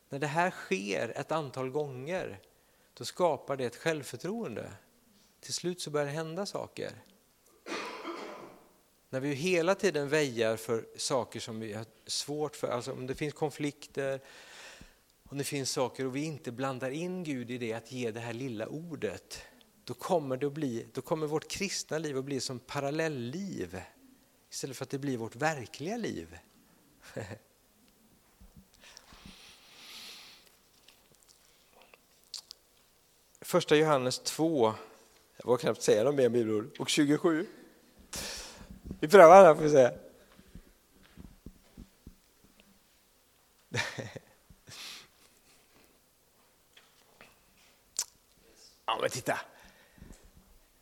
När 0.10 0.20
det 0.20 0.28
här 0.28 0.52
sker 0.52 1.14
ett 1.16 1.32
antal 1.32 1.70
gånger, 1.70 2.40
då 2.94 3.06
skapar 3.06 3.58
det 3.58 3.66
ett 3.66 3.76
självförtroende. 3.76 4.72
Till 5.40 5.54
slut 5.54 5.82
så 5.82 5.90
börjar 5.90 6.06
det 6.06 6.14
hända 6.14 6.46
saker. 6.46 6.92
När 9.14 9.20
vi 9.20 9.34
hela 9.34 9.76
tiden 9.76 10.10
väjar 10.10 10.58
för 10.58 10.86
saker 10.96 11.40
som 11.40 11.60
vi 11.60 11.74
har 11.74 11.86
svårt 12.06 12.56
för, 12.56 12.68
alltså 12.68 12.92
om 12.92 13.08
det 13.08 13.16
finns 13.16 13.34
konflikter, 13.34 14.22
om 15.24 15.38
det 15.38 15.44
finns 15.44 15.72
saker 15.72 16.06
och 16.06 16.16
vi 16.16 16.24
inte 16.24 16.52
blandar 16.52 16.92
in 16.92 17.24
Gud 17.24 17.52
i 17.52 17.58
det 17.58 17.74
att 17.74 17.92
ge 17.92 18.12
det 18.12 18.20
här 18.20 18.34
lilla 18.34 18.68
ordet, 18.68 19.42
då 19.84 19.94
kommer, 19.94 20.38
det 20.38 20.48
att 20.48 20.54
bli, 20.54 20.86
då 20.94 21.02
kommer 21.02 21.28
vårt 21.28 21.48
kristna 21.48 21.98
liv 21.98 22.18
att 22.18 22.26
bli 22.26 22.40
som 22.40 22.60
parallellliv 22.60 23.82
istället 24.50 24.78
för 24.78 24.84
att 24.86 24.90
det 24.90 25.00
blir 25.00 25.18
vårt 25.18 25.36
verkliga 25.36 25.98
liv. 25.98 26.38
Första 33.42 33.76
Johannes 33.76 34.20
2, 34.20 34.74
jag 35.38 35.46
vågar 35.46 35.58
knappt 35.58 35.82
säga 35.82 36.04
något 36.04 36.16
mer 36.16 36.30
bibelord, 36.30 36.78
och 36.80 36.90
27. 36.90 37.48
Vi 39.00 39.08
prövar 39.08 39.46
här 39.46 39.56
får 39.56 39.64
vi 39.64 39.70
se. 39.70 39.92
Ja, 48.86 48.98
men 49.02 49.10
titta! 49.10 49.40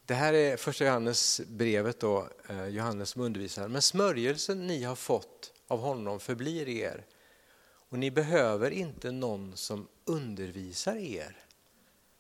Det 0.06 0.14
här 0.14 0.34
är 0.34 0.58
första 0.58 0.86
Johannes 0.86 1.42
brevet 1.48 2.00
då, 2.00 2.30
eh, 2.50 2.68
Johannes 2.68 3.10
som 3.10 3.22
undervisar. 3.22 3.68
Men 3.68 3.82
smörjelsen 3.82 4.68
ni 4.68 4.84
har 4.84 4.96
fått 4.96 5.54
av 5.68 5.80
honom 5.80 6.20
förblir 6.20 6.70
er. 6.70 7.06
Och 7.90 8.00
ni 8.00 8.12
behöver 8.12 8.72
inte 8.72 9.12
någon 9.12 9.58
som 9.58 9.88
undervisar 10.06 10.96
er. 10.96 11.38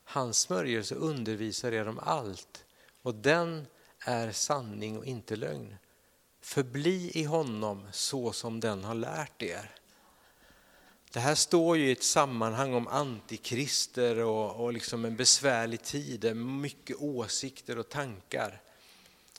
Hans 0.03 0.39
smörjelse 0.39 0.95
undervisar 0.95 1.71
er 1.71 1.87
om 1.87 1.99
allt 1.99 2.65
och 3.01 3.15
den 3.15 3.67
är 3.99 4.31
sanning 4.31 4.97
och 4.97 5.05
inte 5.05 5.35
lögn. 5.35 5.75
Förbli 6.41 7.11
i 7.13 7.23
honom 7.23 7.87
så 7.91 8.31
som 8.31 8.59
den 8.59 8.83
har 8.83 8.95
lärt 8.95 9.41
er. 9.41 9.75
Det 11.11 11.19
här 11.19 11.35
står 11.35 11.77
ju 11.77 11.89
i 11.89 11.91
ett 11.91 12.03
sammanhang 12.03 12.73
om 12.73 12.87
antikrister 12.87 14.17
och, 14.17 14.63
och 14.63 14.73
liksom 14.73 15.05
en 15.05 15.15
besvärlig 15.15 15.83
tid, 15.83 16.35
mycket 16.35 16.97
åsikter 16.97 17.79
och 17.79 17.89
tankar. 17.89 18.61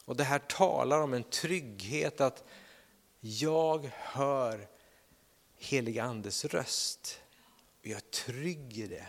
Och 0.04 0.16
det 0.16 0.24
här 0.24 0.38
talar 0.38 1.00
om 1.00 1.14
en 1.14 1.22
trygghet 1.22 2.20
att 2.20 2.44
jag 3.20 3.90
hör 3.94 4.68
heliga 5.56 6.04
andes 6.04 6.44
röst. 6.44 7.20
Och 7.80 7.86
jag 7.86 7.96
är 7.96 8.10
trygg 8.10 8.78
i 8.78 8.86
det. 8.86 9.06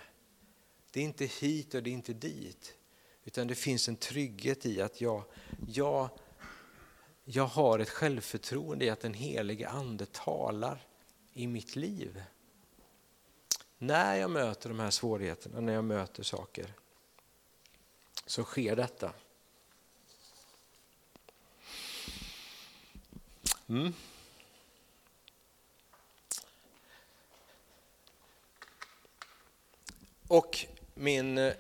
Det 0.92 1.00
är 1.00 1.04
inte 1.04 1.26
hit 1.26 1.74
och 1.74 1.84
det 1.84 1.90
är 1.90 1.94
inte 1.94 2.14
dit. 2.14 2.74
Utan 3.24 3.48
det 3.48 3.56
finns 3.56 3.88
en 3.88 3.96
trygghet 3.96 4.66
i 4.66 4.82
att 4.82 5.02
jag, 5.02 5.24
jag, 5.68 6.10
jag 7.24 7.46
har 7.46 7.80
ett 7.80 7.90
självförtroende 7.90 8.86
i 8.86 8.90
att 8.90 9.00
den 9.00 9.14
helige 9.14 9.70
ande 9.70 10.06
talar 10.06 10.86
i 11.34 11.48
mitt 11.48 11.76
liv 11.76 12.24
när 13.78 14.16
jag 14.16 14.32
möter 14.32 14.70
de 14.70 14.80
här 14.80 14.92
svårigheterna, 14.92 15.60
när 15.60 15.74
jag 15.74 15.84
möter 15.84 16.24
saker, 16.24 16.74
så 18.26 18.44
sker 18.44 18.76
detta. 18.76 19.14
Mm. 23.68 23.94
Och 30.28 30.66
min, 30.94 31.38
eh, 31.38 31.54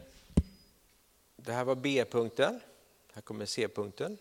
det 1.45 1.53
här 1.53 1.63
var 1.63 1.75
B-punkten, 1.75 2.61
här 3.13 3.21
kommer 3.21 3.45
C-punkten. 3.45 4.17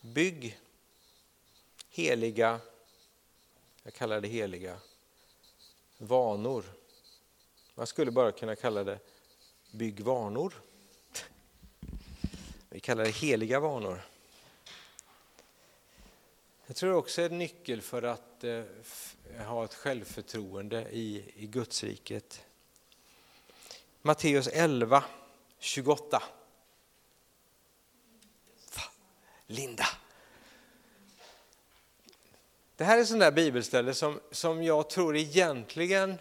Bygg 0.00 0.58
heliga 1.90 2.60
jag 3.88 3.94
kallar 3.94 4.20
det 4.20 4.28
heliga 4.28 4.80
vanor. 5.98 6.64
Man 7.74 7.86
skulle 7.86 8.10
bara 8.10 8.32
kunna 8.32 8.56
kalla 8.56 8.84
det 8.84 8.98
bygg 9.70 10.00
vanor. 10.00 10.54
Vi 12.68 12.80
kallar 12.80 13.04
det 13.04 13.10
heliga 13.10 13.60
vanor. 13.60 14.00
Jag 16.66 16.76
tror 16.76 16.94
också 16.94 17.22
är 17.22 17.30
en 17.30 17.38
nyckel 17.38 17.80
för 17.80 18.02
att 18.02 18.44
eh, 18.44 18.64
ha 19.46 19.64
ett 19.64 19.74
självförtroende 19.74 20.88
i, 20.90 21.32
i 21.36 21.46
Gudsriket. 21.46 22.44
Matteus 24.02 24.48
11, 24.48 25.04
28. 25.58 26.22
Linda! 29.46 29.86
Det 32.76 32.84
här 32.84 32.98
är 32.98 33.04
sån 33.04 33.18
där 33.18 33.32
bibelställe 33.32 33.94
som, 33.94 34.20
som 34.30 34.62
jag 34.62 34.90
tror 34.90 35.16
egentligen 35.16 36.18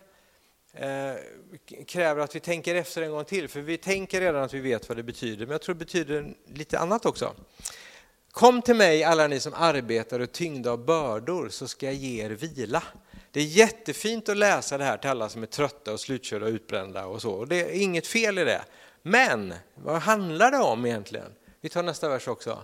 eh, 0.73 1.13
kräver 1.87 2.21
att 2.21 2.35
vi 2.35 2.39
tänker 2.39 2.75
efter 2.75 3.01
en 3.01 3.11
gång 3.11 3.25
till, 3.25 3.47
för 3.47 3.61
vi 3.61 3.77
tänker 3.77 4.21
redan 4.21 4.43
att 4.43 4.53
vi 4.53 4.59
vet 4.59 4.89
vad 4.89 4.97
det 4.97 5.03
betyder, 5.03 5.45
men 5.45 5.51
jag 5.51 5.61
tror 5.61 5.75
det 5.75 5.85
betyder 5.85 6.33
lite 6.45 6.79
annat 6.79 7.05
också. 7.05 7.35
Kom 8.31 8.61
till 8.61 8.75
mig 8.75 9.03
alla 9.03 9.27
ni 9.27 9.39
som 9.39 9.53
arbetar 9.53 10.19
och 10.19 10.31
tyngda 10.31 10.71
av 10.71 10.85
bördor 10.85 11.49
så 11.49 11.67
ska 11.67 11.85
jag 11.85 11.95
ge 11.95 12.25
er 12.25 12.29
vila. 12.29 12.83
Det 13.37 13.41
är 13.41 13.45
jättefint 13.45 14.29
att 14.29 14.37
läsa 14.37 14.77
det 14.77 14.83
här 14.83 14.97
till 14.97 15.09
alla 15.09 15.29
som 15.29 15.43
är 15.43 15.47
trötta 15.47 15.93
och 15.93 15.99
slutkörda 15.99 16.45
och 16.45 16.51
utbrända 16.51 17.05
och 17.05 17.21
så. 17.21 17.31
Och 17.31 17.47
det 17.47 17.61
är 17.61 17.81
inget 17.81 18.07
fel 18.07 18.37
i 18.37 18.43
det. 18.43 18.61
Men 19.01 19.53
vad 19.75 20.01
handlar 20.01 20.51
det 20.51 20.57
om 20.57 20.85
egentligen? 20.85 21.33
Vi 21.61 21.69
tar 21.69 21.83
nästa 21.83 22.09
vers 22.09 22.27
också. 22.27 22.63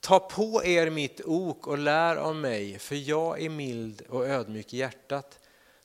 Ta 0.00 0.18
på 0.18 0.64
er 0.64 0.90
mitt 0.90 1.20
ok 1.24 1.66
och 1.66 1.78
lär 1.78 2.16
av 2.16 2.36
mig, 2.36 2.78
för 2.78 2.94
jag 2.94 3.42
är 3.42 3.48
mild 3.48 4.02
och 4.08 4.26
ödmjuk 4.26 4.74
i 4.74 4.76
hjärtat. 4.76 5.38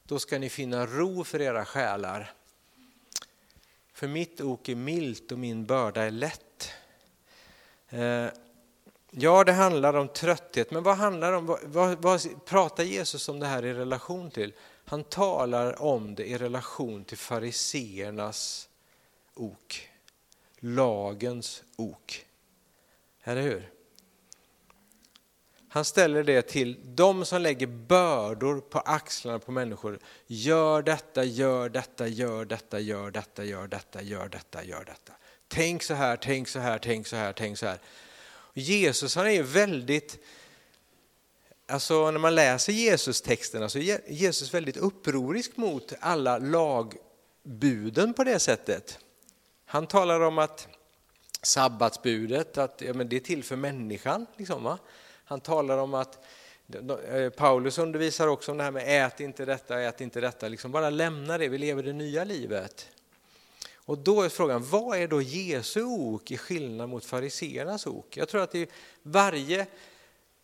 Då 0.04 0.20
ska 0.20 0.40
ni 0.40 0.50
finna 0.50 0.86
ro 0.86 1.24
för 1.24 1.42
era 1.42 1.66
själar. 1.66 2.34
För 3.94 4.08
mitt 4.08 4.42
ok 4.42 4.70
är 4.70 4.76
milt 4.76 5.32
och 5.32 5.40
min 5.40 5.66
börda 5.66 6.04
är 6.04 6.12
lätt. 6.12 6.72
Eh, 7.90 8.26
Ja, 9.14 9.44
det 9.44 9.52
handlar 9.52 9.94
om 9.94 10.08
trötthet, 10.08 10.72
men 10.72 10.84
vad 10.84 10.98
handlar 10.98 11.34
om, 11.34 11.58
vad, 11.64 11.98
vad, 11.98 12.46
pratar 12.46 12.84
Jesus 12.84 13.30
om 13.30 13.40
det 13.40 13.46
här 13.48 13.66
i 13.66 13.74
relation 13.74 14.32
till? 14.32 14.54
Han 14.86 15.04
talar 15.04 15.82
om 15.82 16.16
det 16.16 16.26
i 16.26 16.38
relation 16.38 17.04
till 17.04 17.18
fariseernas 17.18 18.70
ok, 19.34 19.90
lagens 20.60 21.64
ok. 21.76 22.26
Eller 23.24 23.42
hur? 23.42 23.72
Han 25.70 25.86
ställer 25.86 26.24
det 26.24 26.42
till 26.42 26.96
de 26.96 27.26
som 27.26 27.42
lägger 27.42 27.68
bördor 27.68 28.60
på 28.60 28.80
axlarna 28.80 29.40
på 29.40 29.52
människor. 29.52 30.00
Gör 30.28 30.82
detta, 30.82 31.24
gör 31.24 31.70
detta, 31.70 32.08
gör 32.08 32.46
detta, 32.46 32.80
gör 32.80 33.12
detta, 33.12 33.44
gör 33.44 33.68
detta, 33.68 34.02
gör 34.02 34.30
detta, 34.30 34.64
gör 34.64 34.84
detta. 34.86 35.14
Tänk 35.48 35.84
så 35.84 35.94
här, 35.94 36.18
tänk 36.18 36.48
så 36.48 36.60
här, 36.60 36.80
tänk 36.80 37.08
så 37.08 37.16
här, 37.16 37.34
tänk 37.34 37.58
så 37.58 37.66
här. 37.66 37.80
Och 38.52 38.58
Jesus 38.58 39.16
han 39.16 39.26
är 39.26 39.32
ju 39.32 39.44
väldigt, 39.44 40.18
alltså 41.68 42.12
när 42.12 42.20
man 42.20 42.36
läser 42.36 42.74
Jesus-texterna 42.74 43.70
så 43.70 43.80
är 43.80 44.02
Jesus 44.08 44.54
väldigt 44.54 44.78
upprorisk 44.78 45.58
mot 45.58 45.94
alla 46.00 46.38
lagbuden 46.38 48.14
på 48.14 48.24
det 48.24 48.40
sättet. 48.40 49.00
Han 49.66 49.88
talar 49.88 50.22
om 50.22 50.38
att 50.38 50.68
sabbatsbudet, 51.42 52.58
att 52.58 52.82
ja, 52.82 52.94
men 52.94 53.10
det 53.10 53.16
är 53.16 53.20
till 53.20 53.44
för 53.44 53.56
människan. 53.56 54.26
Liksom, 54.38 54.64
va? 54.64 54.78
Han 55.26 55.42
talar 55.42 55.78
om 55.78 55.94
att 55.94 56.26
eh, 57.08 57.30
Paulus 57.30 57.78
undervisar 57.78 58.28
också 58.28 58.52
om 58.52 58.58
det 58.58 58.64
här 58.64 58.72
med 58.72 59.06
ät 59.06 59.20
inte 59.20 59.46
detta, 59.46 59.82
ät 59.82 60.02
inte 60.02 60.22
detta. 60.22 60.48
Liksom 60.48 60.72
bara 60.72 60.90
lämna 60.90 61.38
det, 61.38 61.48
vi 61.48 61.58
lever 61.58 61.84
det 61.84 61.94
nya 61.94 62.24
livet. 62.24 62.90
Och 63.86 63.98
då 63.98 64.22
är 64.22 64.30
frågan, 64.30 64.70
vad 64.70 64.98
är 64.98 65.08
då 65.08 65.22
Jesu 65.22 65.84
ok 65.84 66.32
i 66.32 66.38
skillnad 66.38 66.90
mot 66.90 67.06
fariseernas 67.06 67.88
ok? 67.88 68.18
Jag 68.18 68.30
tror 68.30 68.42
att 68.42 68.56
i 68.56 68.68
varje 69.04 69.68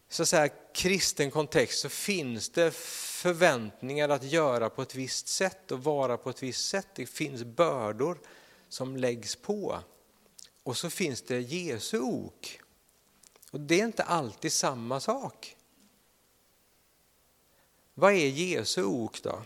så 0.09 0.23
att 0.23 0.29
säga, 0.29 0.49
kristen 0.73 1.31
kontext 1.31 1.79
så 1.79 1.89
finns 1.89 2.49
det 2.49 2.73
förväntningar 2.73 4.09
att 4.09 4.23
göra 4.23 4.69
på 4.69 4.81
ett 4.81 4.95
visst 4.95 5.27
sätt 5.27 5.71
och 5.71 5.83
vara 5.83 6.17
på 6.17 6.29
ett 6.29 6.43
visst 6.43 6.69
sätt. 6.69 6.87
Det 6.95 7.05
finns 7.05 7.43
bördor 7.43 8.19
som 8.69 8.97
läggs 8.97 9.35
på. 9.35 9.79
Och 10.63 10.77
så 10.77 10.89
finns 10.89 11.21
det 11.21 11.39
Jesu 11.39 11.99
ok. 11.99 12.59
Och 13.51 13.59
det 13.59 13.81
är 13.81 13.85
inte 13.85 14.03
alltid 14.03 14.51
samma 14.51 14.99
sak. 14.99 15.55
Vad 17.93 18.13
är 18.13 18.27
Jesu 18.27 18.83
ok 18.83 19.23
då? 19.23 19.41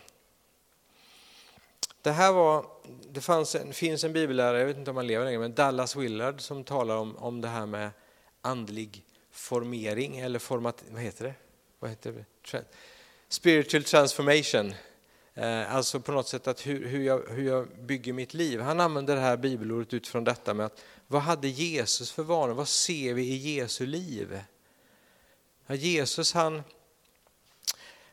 Det 2.01 2.11
här 2.11 2.31
var, 2.31 2.65
det 3.11 3.21
fanns 3.21 3.55
en, 3.55 3.73
finns 3.73 4.03
en 4.03 4.13
bibellärare, 4.13 4.59
jag 4.59 4.67
vet 4.67 4.77
inte 4.77 4.91
om 4.91 4.97
han 4.97 5.07
lever 5.07 5.25
längre, 5.25 5.39
men 5.39 5.55
Dallas 5.55 5.95
Willard 5.95 6.41
som 6.41 6.63
talar 6.63 6.95
om, 6.95 7.17
om 7.17 7.41
det 7.41 7.47
här 7.47 7.65
med 7.65 7.89
andlig 8.41 9.05
formering 9.31 10.17
eller 10.19 10.39
format, 10.39 10.83
vad 10.89 11.01
heter 11.01 11.25
det? 11.25 11.33
Vad 11.79 11.89
heter 11.89 12.11
det? 12.51 12.65
Spiritual 13.29 13.83
transformation. 13.83 14.73
Eh, 15.33 15.75
alltså 15.75 15.99
på 15.99 16.11
något 16.11 16.27
sätt 16.27 16.47
att 16.47 16.67
hur, 16.67 16.87
hur, 16.87 17.03
jag, 17.03 17.23
hur 17.29 17.47
jag 17.47 17.67
bygger 17.67 18.13
mitt 18.13 18.33
liv. 18.33 18.59
Han 18.59 18.79
använder 18.79 19.15
det 19.15 19.21
här 19.21 19.37
bibelordet 19.37 19.93
utifrån 19.93 20.23
detta 20.23 20.53
med 20.53 20.65
att 20.65 20.83
vad 21.07 21.21
hade 21.21 21.47
Jesus 21.47 22.11
för 22.11 22.23
vanor? 22.23 22.53
Vad 22.53 22.67
ser 22.67 23.13
vi 23.13 23.23
i 23.23 23.55
Jesu 23.55 23.85
liv? 23.85 24.39
Ja, 25.67 25.75
Jesus 25.75 26.33
han, 26.33 26.63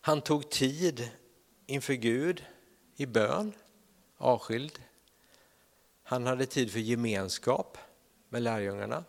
han 0.00 0.20
tog 0.20 0.50
tid 0.50 1.08
inför 1.66 1.94
Gud 1.94 2.44
i 2.96 3.06
bön, 3.06 3.52
avskild. 4.18 4.82
Han 6.02 6.26
hade 6.26 6.46
tid 6.46 6.72
för 6.72 6.78
gemenskap 6.78 7.78
med 8.28 8.42
lärjungarna. 8.42 9.04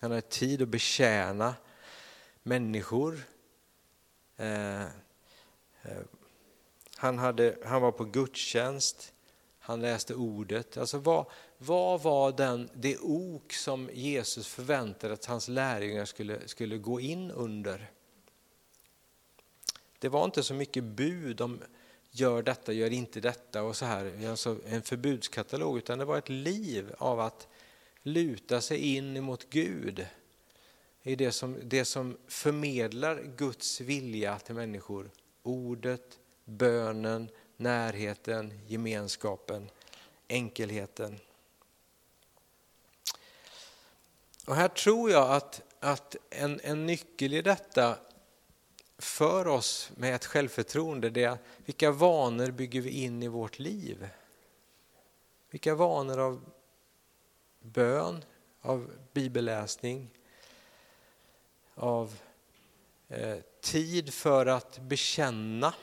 Han 0.00 0.10
hade 0.10 0.22
tid 0.22 0.62
att 0.62 0.68
betjäna 0.68 1.54
människor. 2.42 3.20
Eh, 4.36 4.82
eh, 4.82 4.88
han, 6.96 7.18
hade, 7.18 7.56
han 7.64 7.82
var 7.82 7.92
på 7.92 8.04
gudstjänst, 8.04 9.12
han 9.58 9.80
läste 9.80 10.14
ordet. 10.14 10.76
Alltså 10.76 10.98
vad, 10.98 11.26
vad 11.58 12.02
var 12.02 12.32
den, 12.32 12.70
det 12.74 12.98
ok 12.98 13.52
som 13.52 13.90
Jesus 13.92 14.48
förväntade 14.48 15.14
att 15.14 15.24
hans 15.24 15.48
lärjungar 15.48 16.04
skulle, 16.04 16.48
skulle 16.48 16.78
gå 16.78 17.00
in 17.00 17.30
under? 17.30 17.90
Det 19.98 20.08
var 20.08 20.24
inte 20.24 20.42
så 20.42 20.54
mycket 20.54 20.84
bud 20.84 21.40
om 21.40 21.62
gör 22.20 22.42
detta, 22.42 22.72
gör 22.72 22.92
inte 22.92 23.20
detta 23.20 23.62
och 23.62 23.76
så 23.76 23.84
här, 23.84 24.28
alltså 24.28 24.56
en 24.66 24.82
förbudskatalog, 24.82 25.78
utan 25.78 25.98
det 25.98 26.04
var 26.04 26.18
ett 26.18 26.28
liv 26.28 26.94
av 26.98 27.20
att 27.20 27.48
luta 28.02 28.60
sig 28.60 28.96
in 28.96 29.22
mot 29.22 29.50
Gud 29.50 30.06
i 31.02 31.16
det 31.16 31.32
som, 31.32 31.56
det 31.62 31.84
som 31.84 32.16
förmedlar 32.26 33.22
Guds 33.36 33.80
vilja 33.80 34.38
till 34.38 34.54
människor. 34.54 35.10
Ordet, 35.42 36.18
bönen, 36.44 37.30
närheten, 37.56 38.60
gemenskapen, 38.66 39.70
enkelheten. 40.28 41.18
Och 44.46 44.56
här 44.56 44.68
tror 44.68 45.10
jag 45.10 45.30
att, 45.30 45.62
att 45.80 46.16
en, 46.30 46.60
en 46.62 46.86
nyckel 46.86 47.34
i 47.34 47.42
detta 47.42 47.98
för 48.98 49.46
oss 49.46 49.90
med 49.96 50.14
ett 50.14 50.24
självförtroende, 50.24 51.10
det 51.10 51.24
är 51.24 51.38
vilka 51.64 51.90
vanor 51.90 52.50
bygger 52.50 52.80
vi 52.80 52.90
in 52.90 53.22
i 53.22 53.28
vårt 53.28 53.58
liv? 53.58 54.08
Vilka 55.50 55.74
vanor 55.74 56.18
av 56.18 56.40
bön, 57.60 58.24
av 58.60 58.90
bibelläsning, 59.12 60.10
av 61.74 62.18
eh, 63.08 63.38
tid 63.60 64.14
för 64.14 64.46
att 64.46 64.78
bekänna 64.78 65.74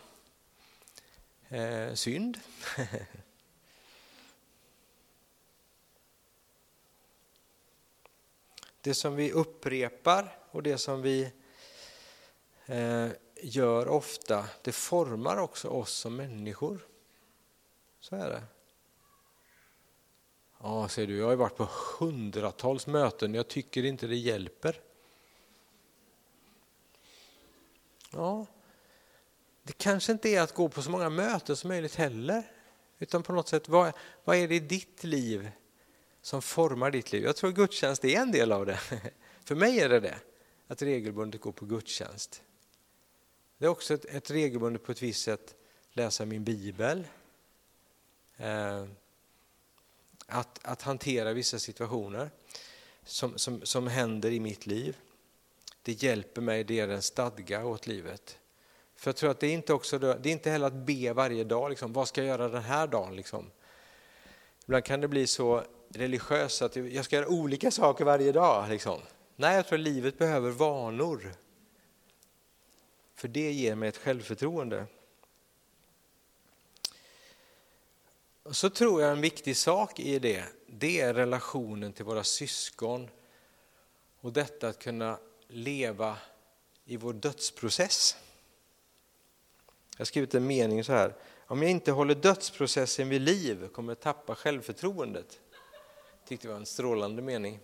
eh, 1.50 1.94
synd. 1.94 2.40
det 8.82 8.94
som 8.94 9.16
vi 9.16 9.32
upprepar 9.32 10.38
och 10.52 10.64
det 10.64 10.78
som 10.78 11.02
vi 11.02 11.32
Eh, 12.66 13.10
gör 13.42 13.88
ofta, 13.88 14.46
det 14.62 14.72
formar 14.72 15.38
också 15.38 15.68
oss 15.68 15.92
som 15.92 16.16
människor. 16.16 16.88
Så 18.00 18.16
är 18.16 18.30
det. 18.30 18.44
Ja, 20.60 20.88
ser 20.88 21.08
du, 21.08 21.18
jag 21.18 21.28
har 21.28 21.36
varit 21.36 21.58
på 21.58 21.70
hundratals 22.00 22.88
möten, 22.88 23.34
jag 23.34 23.48
tycker 23.48 23.86
inte 23.86 24.08
det 24.08 24.16
hjälper. 24.16 24.82
Ja, 28.12 28.46
det 29.64 29.74
kanske 29.74 30.12
inte 30.12 30.30
är 30.30 30.42
att 30.42 30.54
gå 30.54 30.70
på 30.70 30.82
så 30.82 30.92
många 30.92 31.10
möten 31.10 31.56
som 31.56 31.68
möjligt 31.68 31.96
heller. 31.96 32.44
Utan 33.00 33.24
på 33.24 33.34
något 33.34 33.48
sätt, 33.48 33.70
vad, 33.70 33.94
vad 34.24 34.38
är 34.38 34.48
det 34.48 34.56
i 34.56 34.60
ditt 34.60 35.04
liv 35.04 35.50
som 36.22 36.42
formar 36.42 36.92
ditt 36.92 37.12
liv? 37.12 37.24
Jag 37.24 37.36
tror 37.36 37.52
gudstjänst 37.52 38.06
är 38.06 38.20
en 38.20 38.32
del 38.32 38.52
av 38.52 38.66
det. 38.66 38.80
För 39.44 39.56
mig 39.56 39.80
är 39.80 39.90
det 39.90 40.00
det, 40.00 40.20
att 40.68 40.82
regelbundet 40.82 41.42
gå 41.42 41.52
på 41.52 41.66
gudstjänst. 41.66 42.44
Det 43.58 43.66
är 43.66 43.70
också 43.70 43.94
ett, 43.94 44.06
ett 44.06 44.32
regelbundet 44.32 44.84
på 44.84 44.92
ett 44.92 45.02
visst 45.02 45.24
sätt 45.24 45.56
läsa 45.94 46.26
min 46.26 46.44
bibel. 46.44 47.08
Eh, 48.38 48.86
att, 50.28 50.60
att 50.64 50.82
hantera 50.82 51.34
vissa 51.34 51.60
situationer 51.60 52.30
som, 53.04 53.38
som, 53.38 53.62
som 53.62 53.88
händer 53.88 54.32
i 54.32 54.40
mitt 54.40 54.66
liv. 54.66 54.98
Det 55.82 56.04
hjälper 56.04 56.42
mig, 56.42 56.64
det 56.64 56.74
ger 56.74 56.90
en 56.90 57.02
stadga 57.02 57.66
åt 57.66 57.88
livet. 57.88 58.38
För 58.96 59.10
jag 59.10 59.16
tror 59.16 59.32
att 59.32 59.40
det 59.40 59.48
är 59.48 59.54
inte, 59.54 59.74
också, 59.74 60.00
det 60.00 60.30
är 60.30 60.34
inte 60.34 60.50
heller 60.50 60.68
att 60.68 60.74
be 60.74 61.14
varje 61.14 61.44
dag, 61.44 61.70
liksom, 61.70 61.94
vad 61.94 62.08
ska 62.08 62.22
jag 62.22 62.28
göra 62.28 62.50
den 62.50 62.64
här 62.64 62.88
dagen? 62.88 63.16
Liksom. 63.16 63.52
Ibland 64.66 64.84
kan 64.84 65.02
det 65.02 65.08
bli 65.08 65.28
så 65.28 65.64
religiöst 65.90 66.62
att 66.62 66.76
jag 66.76 67.06
ska 67.06 67.16
göra 67.16 67.28
olika 67.28 67.72
saker 67.72 68.06
varje 68.06 68.32
dag. 68.32 68.70
Liksom. 68.70 69.00
Nej, 69.36 69.56
jag 69.56 69.68
tror 69.68 69.80
att 69.80 69.84
livet 69.84 70.18
behöver 70.18 70.52
vanor. 70.52 71.36
För 73.16 73.28
det 73.28 73.52
ger 73.52 73.76
mig 73.76 73.90
ett 73.90 73.98
självförtroende. 73.98 74.86
Och 78.44 78.56
så 78.56 78.70
tror 78.70 79.02
jag 79.02 79.12
en 79.12 79.22
viktig 79.22 79.58
sak 79.58 80.00
i 80.00 80.20
det, 80.20 80.46
det 80.68 81.02
är 81.02 81.14
relationen 81.14 81.94
till 81.94 82.06
våra 82.06 82.24
syskon 82.24 83.10
och 84.20 84.34
detta 84.34 84.68
att 84.68 84.80
kunna 84.80 85.18
leva 85.48 86.18
i 86.86 86.98
vår 86.98 87.14
dödsprocess. 87.14 88.18
Jag 89.92 90.00
har 90.00 90.06
skrivit 90.06 90.36
en 90.36 90.48
mening 90.48 90.84
så 90.84 90.92
här. 90.92 91.16
Om 91.48 91.62
jag 91.62 91.72
inte 91.72 91.92
håller 91.92 92.16
dödsprocessen 92.16 93.10
vid 93.10 93.22
liv 93.22 93.68
kommer 93.68 93.92
jag 93.92 94.00
tappa 94.00 94.36
självförtroendet. 94.36 95.40
Tyckte 96.28 96.48
det 96.48 96.52
var 96.52 96.60
en 96.60 96.66
strålande 96.66 97.22
mening. 97.22 97.60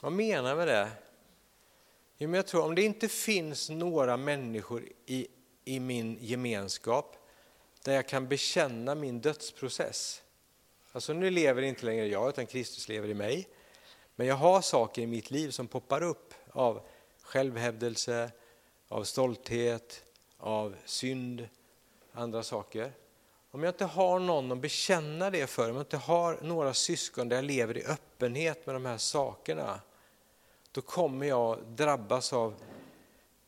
Vad 0.00 0.12
menar 0.12 0.48
jag 0.48 0.58
med 0.58 0.68
det? 0.68 0.90
Jo, 2.22 2.28
men 2.28 2.36
jag 2.36 2.46
tror 2.46 2.64
om 2.64 2.74
det 2.74 2.82
inte 2.82 3.08
finns 3.08 3.70
några 3.70 4.16
människor 4.16 4.88
i, 5.06 5.26
i 5.64 5.80
min 5.80 6.18
gemenskap 6.20 7.16
där 7.84 7.94
jag 7.94 8.08
kan 8.08 8.28
bekänna 8.28 8.94
min 8.94 9.20
dödsprocess. 9.20 10.22
Alltså 10.92 11.12
nu 11.12 11.30
lever 11.30 11.62
inte 11.62 11.86
längre 11.86 12.06
jag, 12.06 12.28
utan 12.28 12.46
Kristus 12.46 12.88
lever 12.88 13.08
i 13.08 13.14
mig. 13.14 13.48
Men 14.16 14.26
jag 14.26 14.34
har 14.34 14.60
saker 14.60 15.02
i 15.02 15.06
mitt 15.06 15.30
liv 15.30 15.50
som 15.50 15.68
poppar 15.68 16.02
upp 16.02 16.34
av 16.52 16.80
självhävdelse, 17.22 18.30
av 18.88 19.04
stolthet, 19.04 20.04
av 20.38 20.76
synd, 20.84 21.48
andra 22.12 22.42
saker. 22.42 22.92
Om 23.50 23.62
jag 23.62 23.70
inte 23.70 23.84
har 23.84 24.18
någon 24.18 24.52
att 24.52 24.58
bekänna 24.58 25.30
det 25.30 25.46
för, 25.46 25.70
om 25.70 25.76
jag 25.76 25.82
inte 25.82 25.96
har 25.96 26.38
några 26.42 26.74
syskon 26.74 27.28
där 27.28 27.36
jag 27.36 27.44
lever 27.44 27.78
i 27.78 27.84
öppenhet 27.84 28.66
med 28.66 28.74
de 28.74 28.84
här 28.84 28.98
sakerna, 28.98 29.80
då 30.72 30.80
kommer 30.80 31.26
jag 31.26 31.58
drabbas 31.66 32.32
av 32.32 32.54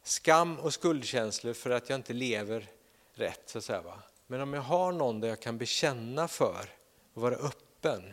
skam 0.03 0.59
och 0.59 0.75
skuldkänslor 0.75 1.53
för 1.53 1.71
att 1.71 1.89
jag 1.89 1.99
inte 1.99 2.13
lever 2.13 2.71
rätt. 3.15 3.43
Så 3.47 3.59
att 3.59 3.65
säga, 3.65 3.83
va? 3.83 4.03
Men 4.27 4.41
om 4.41 4.55
jag 4.55 4.63
har 4.63 4.93
någon 4.93 5.21
där 5.21 5.29
jag 5.29 5.41
kan 5.41 5.59
bekänna 5.59 6.29
för 6.29 6.69
och 7.15 7.23
vara 7.23 7.35
öppen, 7.35 8.13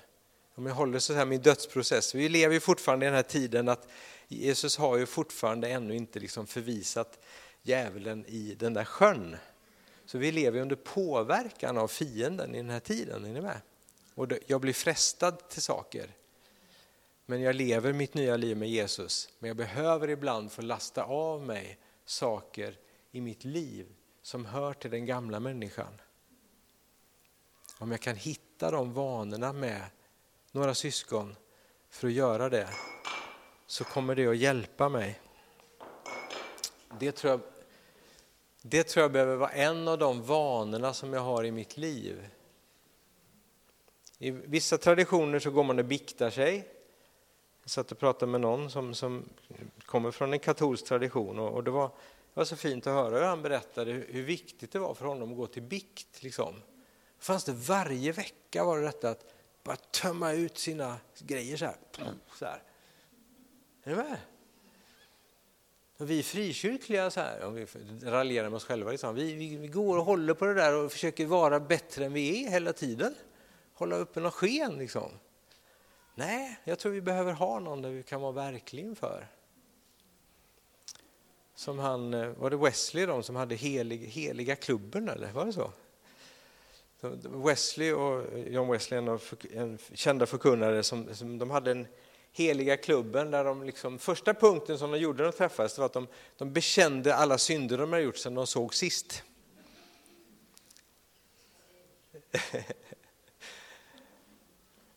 om 0.56 0.66
jag 0.66 0.74
håller 0.74 1.00
så 1.00 1.14
här 1.14 1.26
min 1.26 1.42
dödsprocess, 1.42 2.16
vi 2.16 2.30
lever 2.30 2.54
ju 2.54 2.60
fortfarande 2.60 3.06
i 3.06 3.08
den 3.08 3.16
här 3.16 3.24
tiden 3.24 3.70
att 3.70 3.88
Jesus 4.28 4.78
har 4.78 4.98
ju 4.98 5.06
fortfarande 5.06 5.70
ännu 5.70 5.96
inte 5.96 6.20
liksom 6.20 6.48
förvisat 6.48 7.20
djävulen 7.62 8.26
i 8.28 8.56
den 8.60 8.74
där 8.74 8.84
sjön. 8.84 9.38
Så 10.06 10.18
vi 10.18 10.32
lever 10.32 10.60
under 10.60 10.76
påverkan 10.76 11.78
av 11.78 11.88
fienden 11.88 12.56
i 12.56 12.58
den 12.58 12.70
här 12.70 12.80
tiden, 12.80 13.26
är 13.26 13.30
ni 13.30 13.42
med? 13.42 13.62
Och 14.16 14.28
jag 14.48 14.62
blir 14.62 14.74
frestad 14.74 15.50
till 15.50 15.62
saker. 15.62 16.10
Men 17.30 17.42
jag 17.42 17.56
lever 17.56 17.94
mitt 17.94 18.14
nya 18.14 18.38
liv 18.38 18.58
med 18.58 18.70
Jesus. 18.70 19.30
Men 19.40 19.48
jag 19.48 19.58
behöver 19.58 20.08
ibland 20.08 20.52
få 20.52 20.62
lasta 20.62 21.04
av 21.04 21.42
mig 21.42 21.78
saker 22.06 22.78
i 23.12 23.22
mitt 23.22 23.44
liv 23.44 23.88
som 24.22 24.46
hör 24.46 24.74
till 24.74 24.92
den 24.92 25.06
gamla 25.06 25.40
människan. 25.40 26.02
Om 27.78 27.92
jag 27.92 28.02
kan 28.02 28.16
hitta 28.16 28.72
de 28.72 28.94
vanorna 28.94 29.54
med 29.54 29.82
några 30.52 30.76
syskon 30.76 31.36
för 31.90 32.08
att 32.08 32.14
göra 32.14 32.50
det 32.50 32.70
så 33.68 33.84
kommer 33.84 34.16
det 34.16 34.28
att 34.28 34.38
hjälpa 34.38 34.90
mig. 34.90 35.20
Det 37.00 37.12
tror 37.12 37.32
jag, 37.32 37.42
det 38.62 38.84
tror 38.84 39.02
jag 39.02 39.12
behöver 39.12 39.36
vara 39.36 39.52
en 39.52 39.88
av 39.88 39.98
de 39.98 40.24
vanorna 40.24 40.94
som 40.94 41.14
jag 41.14 41.22
har 41.22 41.44
i 41.44 41.52
mitt 41.52 41.78
liv. 41.78 42.30
I 44.18 44.32
vissa 44.32 44.78
traditioner 44.78 45.40
så 45.40 45.52
går 45.52 45.64
man 45.64 45.80
och 45.80 45.86
biktar 45.86 46.30
sig. 46.30 46.76
Jag 47.70 47.74
satt 47.74 47.92
och 47.92 48.00
pratade 48.00 48.32
med 48.32 48.42
någon 48.42 48.70
som, 48.70 48.94
som 48.94 49.30
kommer 49.86 50.12
från 50.12 50.34
en 50.34 50.40
katolsk 50.40 50.86
tradition 50.86 51.40
och, 51.40 51.54
och 51.54 51.64
det, 51.64 51.72
var, 51.72 51.88
det 51.88 52.34
var 52.34 52.46
så 52.46 52.56
fint 52.56 52.88
att 52.88 52.94
höra 52.94 53.18
hur 53.18 53.26
han 53.26 53.42
berättade 53.42 53.92
hur, 53.92 54.08
hur 54.10 54.24
viktigt 54.24 54.72
det 54.72 54.80
var 54.80 54.94
för 54.94 55.06
honom 55.06 55.32
att 55.32 55.38
gå 55.38 55.48
till 55.48 55.62
bikt. 55.62 56.24
Liksom. 56.24 56.56
Fanns 57.20 57.44
det 57.44 57.52
varje 57.52 58.12
vecka 58.12 58.64
var 58.64 58.78
det 58.78 58.84
detta 58.84 59.10
att 59.10 59.34
bara 59.64 59.76
tömma 59.76 60.32
ut 60.34 60.58
sina 60.58 60.98
grejer 61.20 61.58
så 61.58 61.66
här. 61.66 61.76
Så 62.40 62.46
här. 62.46 62.64
Är 63.84 63.90
ni 63.90 63.96
med? 63.96 64.18
Och 65.98 66.10
vi 66.10 66.24
frikyrkliga, 66.24 67.12
så 67.12 67.20
här, 67.20 67.44
om 67.44 67.54
vi 67.54 67.66
raljerar 68.04 68.50
med 68.50 68.58
oss 68.58 68.66
själva, 68.66 68.92
liksom, 68.92 69.16
vi, 69.16 69.34
vi, 69.34 69.58
vi, 69.58 69.68
går 69.68 69.98
och 69.98 70.06
håller 70.06 70.34
på 70.34 70.46
det 70.46 70.54
där 70.54 70.76
och 70.76 70.92
försöker 70.92 71.26
vara 71.26 71.60
bättre 71.60 72.06
än 72.06 72.14
vi 72.14 72.46
är 72.46 72.50
hela 72.50 72.74
tiden. 72.74 73.16
Hålla 73.74 73.96
uppe 73.96 74.20
något 74.20 74.34
sken 74.34 74.78
liksom. 74.78 75.12
Nej, 76.20 76.60
jag 76.64 76.80
tror 76.80 76.92
vi 76.92 77.02
behöver 77.02 77.34
ha 77.34 77.60
någon 77.60 77.82
där 77.82 77.90
vi 77.90 78.04
kan 78.04 78.22
vara 78.22 78.32
verklig 78.32 78.84
inför. 78.84 79.28
Som 81.56 81.80
han, 81.80 82.14
eh, 82.14 82.30
var 82.30 82.50
det 82.50 82.58
Wesley 82.58 83.06
de 83.06 83.24
som 83.24 83.36
hade 83.36 83.56
helig, 83.56 83.98
heliga 83.98 84.56
klubben 84.56 85.10
eller 85.10 85.32
var 85.32 85.46
det 85.46 85.54
så? 85.54 85.72
Wesley 87.46 87.94
och 87.94 88.40
John 88.48 88.72
Wesley, 88.72 88.98
en, 88.98 89.20
en 89.54 89.78
kända 89.94 90.26
förkunnare, 90.26 90.84
som, 90.84 91.16
som 91.16 91.38
de 91.38 91.50
hade 91.50 91.72
en 91.72 91.88
heliga 92.32 92.78
klubben 92.78 93.32
där 93.32 93.44
de 93.44 93.64
liksom, 93.64 94.00
första 94.00 94.34
punkten 94.34 94.78
som 94.78 94.92
de 94.92 94.98
gjorde 94.98 95.24
när 95.24 95.32
de 95.32 95.38
träffades 95.38 95.78
var 95.78 95.86
att 95.86 95.94
de, 95.94 96.08
de 96.38 96.54
bekände 96.54 97.16
alla 97.16 97.38
synder 97.38 97.78
de 97.78 97.92
hade 97.94 98.04
gjort 98.04 98.18
sedan 98.18 98.36
de 98.36 98.48
såg 98.48 98.76
sist. 98.76 99.24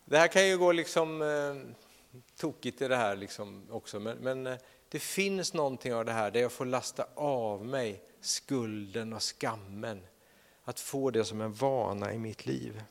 Det 0.04 0.18
här 0.18 0.28
kan 0.28 0.48
ju 0.48 0.58
gå 0.58 0.72
liksom 0.72 1.22
eh, 1.22 1.74
tokigt 2.36 2.82
i 2.82 2.88
det 2.88 2.96
här 2.96 3.16
liksom 3.16 3.66
också, 3.70 4.00
men, 4.00 4.18
men 4.18 4.46
eh, 4.46 4.58
det 4.88 4.98
finns 4.98 5.54
någonting 5.54 5.94
av 5.94 6.04
det 6.04 6.12
här 6.12 6.30
där 6.30 6.40
jag 6.40 6.52
får 6.52 6.64
lasta 6.64 7.06
av 7.14 7.66
mig 7.66 8.02
skulden 8.20 9.12
och 9.12 9.22
skammen. 9.22 10.06
Att 10.64 10.80
få 10.80 11.10
det 11.10 11.24
som 11.24 11.40
en 11.40 11.52
vana 11.52 12.12
i 12.12 12.18
mitt 12.18 12.46
liv. 12.46 12.82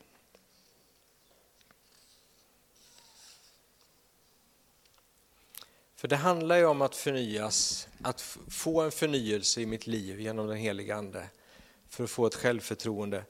För 5.95 6.07
det 6.07 6.15
handlar 6.15 6.57
ju 6.57 6.65
om 6.65 6.81
att 6.81 6.95
förnyas, 6.95 7.87
att 8.01 8.21
få 8.49 8.81
en 8.81 8.91
förnyelse 8.91 9.61
i 9.61 9.65
mitt 9.65 9.87
liv 9.87 10.19
genom 10.19 10.47
den 10.47 10.57
heliga 10.57 10.95
Ande 10.95 11.29
för 11.89 12.03
att 12.03 12.09
få 12.09 12.25
ett 12.25 12.35
självförtroende. 12.35 13.23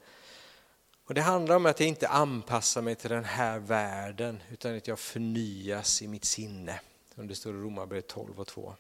Och 1.12 1.16
Det 1.16 1.22
handlar 1.22 1.56
om 1.56 1.66
att 1.66 1.80
jag 1.80 1.90
inte 1.90 2.08
anpassar 2.08 2.82
mig 2.82 2.96
till 2.96 3.10
den 3.10 3.24
här 3.24 3.60
världen 3.60 4.44
utan 4.52 4.78
att 4.78 4.88
jag 4.88 5.00
förnyas 5.00 6.02
i 6.02 6.08
mitt 6.08 6.26
sinne, 6.26 6.80
som 7.16 7.28
det 7.28 7.36
står 7.36 7.56
i 7.56 7.58
Romarbrevet 7.58 8.08
12 8.08 8.40
och 8.40 8.48
2. 8.48 8.76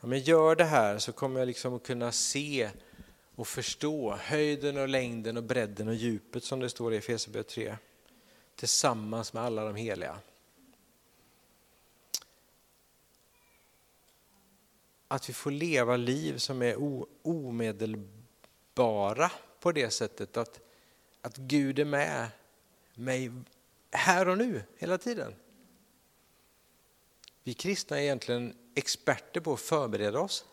Om 0.00 0.12
jag 0.12 0.20
gör 0.20 0.56
det 0.56 0.64
här 0.64 0.98
så 0.98 1.12
kommer 1.12 1.40
jag 1.40 1.46
liksom 1.46 1.74
att 1.74 1.82
kunna 1.82 2.12
se 2.12 2.70
och 3.34 3.48
förstå 3.48 4.16
höjden 4.20 4.78
och 4.78 4.88
längden 4.88 5.36
och 5.36 5.42
bredden 5.42 5.88
och 5.88 5.94
djupet 5.94 6.44
som 6.44 6.60
det 6.60 6.68
står 6.68 6.94
i 6.94 6.96
Efesierbrevet 6.96 7.48
3 7.48 7.76
tillsammans 8.56 9.32
med 9.32 9.42
alla 9.42 9.64
de 9.64 9.76
heliga. 9.76 10.18
att 15.08 15.28
vi 15.28 15.32
får 15.32 15.50
leva 15.50 15.96
liv 15.96 16.38
som 16.38 16.62
är 16.62 16.76
omedelbara 17.22 19.30
på 19.60 19.72
det 19.72 19.90
sättet 19.90 20.36
att, 20.36 20.60
att 21.22 21.36
Gud 21.36 21.78
är 21.78 21.84
med 21.84 22.28
mig 22.94 23.32
här 23.90 24.28
och 24.28 24.38
nu, 24.38 24.62
hela 24.76 24.98
tiden. 24.98 25.34
Vi 27.42 27.54
kristna 27.54 27.98
är 27.98 28.02
egentligen 28.02 28.56
experter 28.74 29.40
på 29.40 29.52
att 29.52 29.60
förbereda 29.60 30.20
oss. 30.20 30.44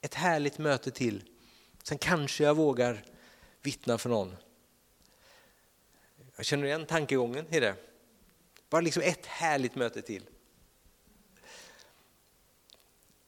Ett 0.00 0.14
härligt 0.14 0.58
möte 0.58 0.90
till, 0.90 1.28
sen 1.82 1.98
kanske 1.98 2.44
jag 2.44 2.54
vågar 2.54 3.04
vittna 3.62 3.98
för 3.98 4.08
någon. 4.08 4.36
Jag 6.36 6.46
känner 6.46 6.64
igen 6.64 6.86
tankegången 6.86 7.54
i 7.54 7.60
det. 7.60 7.74
Bara 8.70 8.80
liksom 8.80 9.02
ett 9.02 9.26
härligt 9.26 9.74
möte 9.74 10.02
till. 10.02 10.28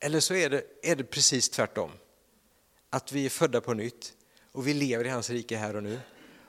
Eller 0.01 0.21
så 0.21 0.35
är 0.35 0.51
det, 0.51 0.65
är 0.83 0.97
det 0.97 1.05
precis 1.05 1.49
tvärtom. 1.49 1.91
Att 2.91 3.13
vi 3.13 3.27
är 3.27 3.31
födda 3.31 3.61
på 3.61 3.75
nytt 3.75 4.13
och 4.53 4.69
vi 4.69 4.75
lever 4.75 5.05
i 5.05 5.09
hans 5.09 5.31
rike 5.31 5.57
här 5.57 5.77
och 5.77 5.83
nu. 5.83 6.01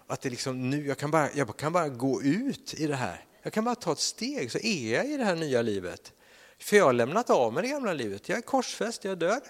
Att 0.08 0.22
det 0.22 0.30
liksom 0.30 0.70
nu, 0.70 0.88
jag, 0.88 0.98
kan 0.98 1.12
bara, 1.12 1.30
jag 1.34 1.58
kan 1.58 1.74
bara 1.74 1.90
gå 1.90 2.22
ut 2.22 2.74
i 2.74 2.88
det 2.88 2.96
här. 2.96 3.26
Jag 3.42 3.54
kan 3.54 3.64
bara 3.64 3.76
ta 3.76 3.92
ett 3.92 4.00
steg 4.00 4.52
så 4.52 4.58
är 4.58 4.94
jag 4.94 5.06
i 5.06 5.18
det 5.18 5.24
här 5.24 5.36
nya 5.36 5.62
livet. 5.62 6.14
För 6.60 6.78
jag 6.78 6.86
har 6.86 6.94
lämnat 6.94 7.30
av 7.30 7.54
mig 7.54 7.64
det 7.64 7.70
gamla 7.70 7.94
livet. 7.94 8.30
Jag 8.30 8.38
är 8.38 8.42
korsfäst, 8.42 9.04
jag 9.04 9.12
är 9.12 9.16
död. 9.16 9.42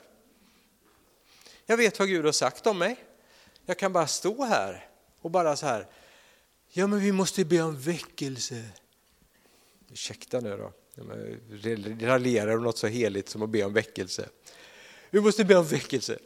Jag 1.66 1.78
vet 1.78 2.00
vad 2.00 2.08
Gud 2.08 2.26
har 2.26 2.32
sagt 2.32 2.68
om 2.68 2.78
mig. 2.78 3.06
Jag 3.66 3.78
kan 3.78 3.94
bara 3.94 4.08
stå 4.08 4.44
här 4.44 4.90
och 5.22 5.32
bara 5.32 5.56
så 5.56 5.66
här, 5.66 5.88
ja 6.70 6.88
men 6.88 7.00
vi 7.00 7.12
måste 7.12 7.46
be 7.46 7.62
om 7.62 7.80
väckelse. 7.80 8.64
Ursäkta 9.92 10.40
nu 10.40 10.58
då. 10.58 10.74
Raljerar 12.06 12.58
om 12.58 12.64
något 12.64 12.78
så 12.78 12.88
heligt 12.88 13.30
som 13.30 13.42
att 13.42 13.50
be 13.50 13.64
om 13.64 13.74
väckelse. 13.74 14.30
Vi 15.10 15.22
måste 15.22 15.46
be 15.46 15.56
om 15.56 15.66
väckelse. 15.66 16.20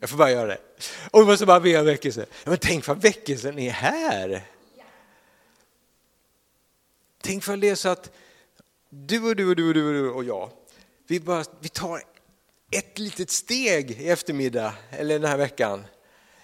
Jag 0.00 0.10
får 0.10 0.16
bara 0.16 0.30
göra 0.30 0.46
det. 0.46 0.58
Och 1.10 1.20
vi 1.20 1.26
måste 1.26 1.46
bara 1.46 1.60
be 1.60 1.78
om 1.78 1.86
väckelse. 1.86 2.26
men 2.44 2.58
tänk 2.58 2.86
vad 2.86 3.02
väckelsen 3.02 3.58
är 3.58 3.70
här. 3.70 4.42
Tänk 7.20 7.44
för 7.44 7.56
det 7.56 7.68
är 7.68 7.74
så 7.74 7.88
att 7.88 8.10
du 8.88 9.28
och 9.28 9.36
du 9.36 9.48
och 9.48 9.56
du 9.56 9.66
och 9.66 9.74
du 9.74 10.10
och 10.10 10.24
jag, 10.24 10.50
vi, 11.06 11.20
bara, 11.20 11.44
vi 11.60 11.68
tar 11.68 12.02
ett 12.70 12.98
litet 12.98 13.30
steg 13.30 13.90
i 13.90 14.08
eftermiddag 14.08 14.74
eller 14.90 15.18
den 15.18 15.30
här 15.30 15.36
veckan 15.36 15.84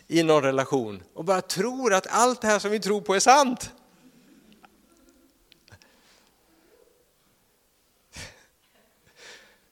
i 0.06 0.22
någon 0.22 0.42
relation 0.42 1.02
och 1.14 1.24
bara 1.24 1.40
tror 1.40 1.94
att 1.94 2.06
allt 2.06 2.40
det 2.40 2.48
här 2.48 2.58
som 2.58 2.70
vi 2.70 2.80
tror 2.80 3.00
på 3.00 3.14
är 3.14 3.20
sant. 3.20 3.70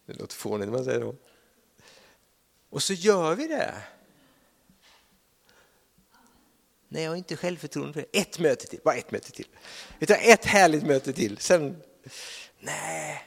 Det 0.06 0.14
låter 0.14 0.34
fånigt 0.34 0.68
när 0.68 0.76
man 0.76 0.84
säger 0.84 1.00
så. 1.00 1.14
Och 2.74 2.82
så 2.82 2.92
gör 2.92 3.34
vi 3.34 3.46
det. 3.46 3.74
Nej, 6.88 7.02
jag 7.02 7.10
har 7.10 7.16
inte 7.16 7.36
självförtroende 7.36 7.92
för 7.92 8.00
det. 8.00 8.18
Ett 8.18 8.38
möte 8.38 8.66
till, 8.66 8.80
bara 8.84 8.94
ett 8.94 9.10
möte 9.10 9.32
till. 9.32 9.48
Vi 9.98 10.06
tar 10.06 10.18
ett 10.20 10.44
härligt 10.44 10.82
möte 10.82 11.12
till. 11.12 11.38
Sen, 11.38 11.82
nej, 12.60 13.24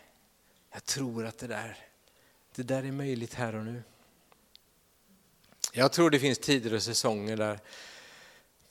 jag 0.71 0.85
tror 0.85 1.25
att 1.25 1.37
det 1.37 1.47
där, 1.47 1.77
det 2.55 2.63
där 2.63 2.83
är 2.83 2.91
möjligt 2.91 3.33
här 3.33 3.55
och 3.55 3.65
nu. 3.65 3.83
Jag 5.73 5.91
tror 5.91 6.09
det 6.09 6.19
finns 6.19 6.39
tider 6.39 6.73
och 6.73 6.83
säsonger 6.83 7.37
där, 7.37 7.59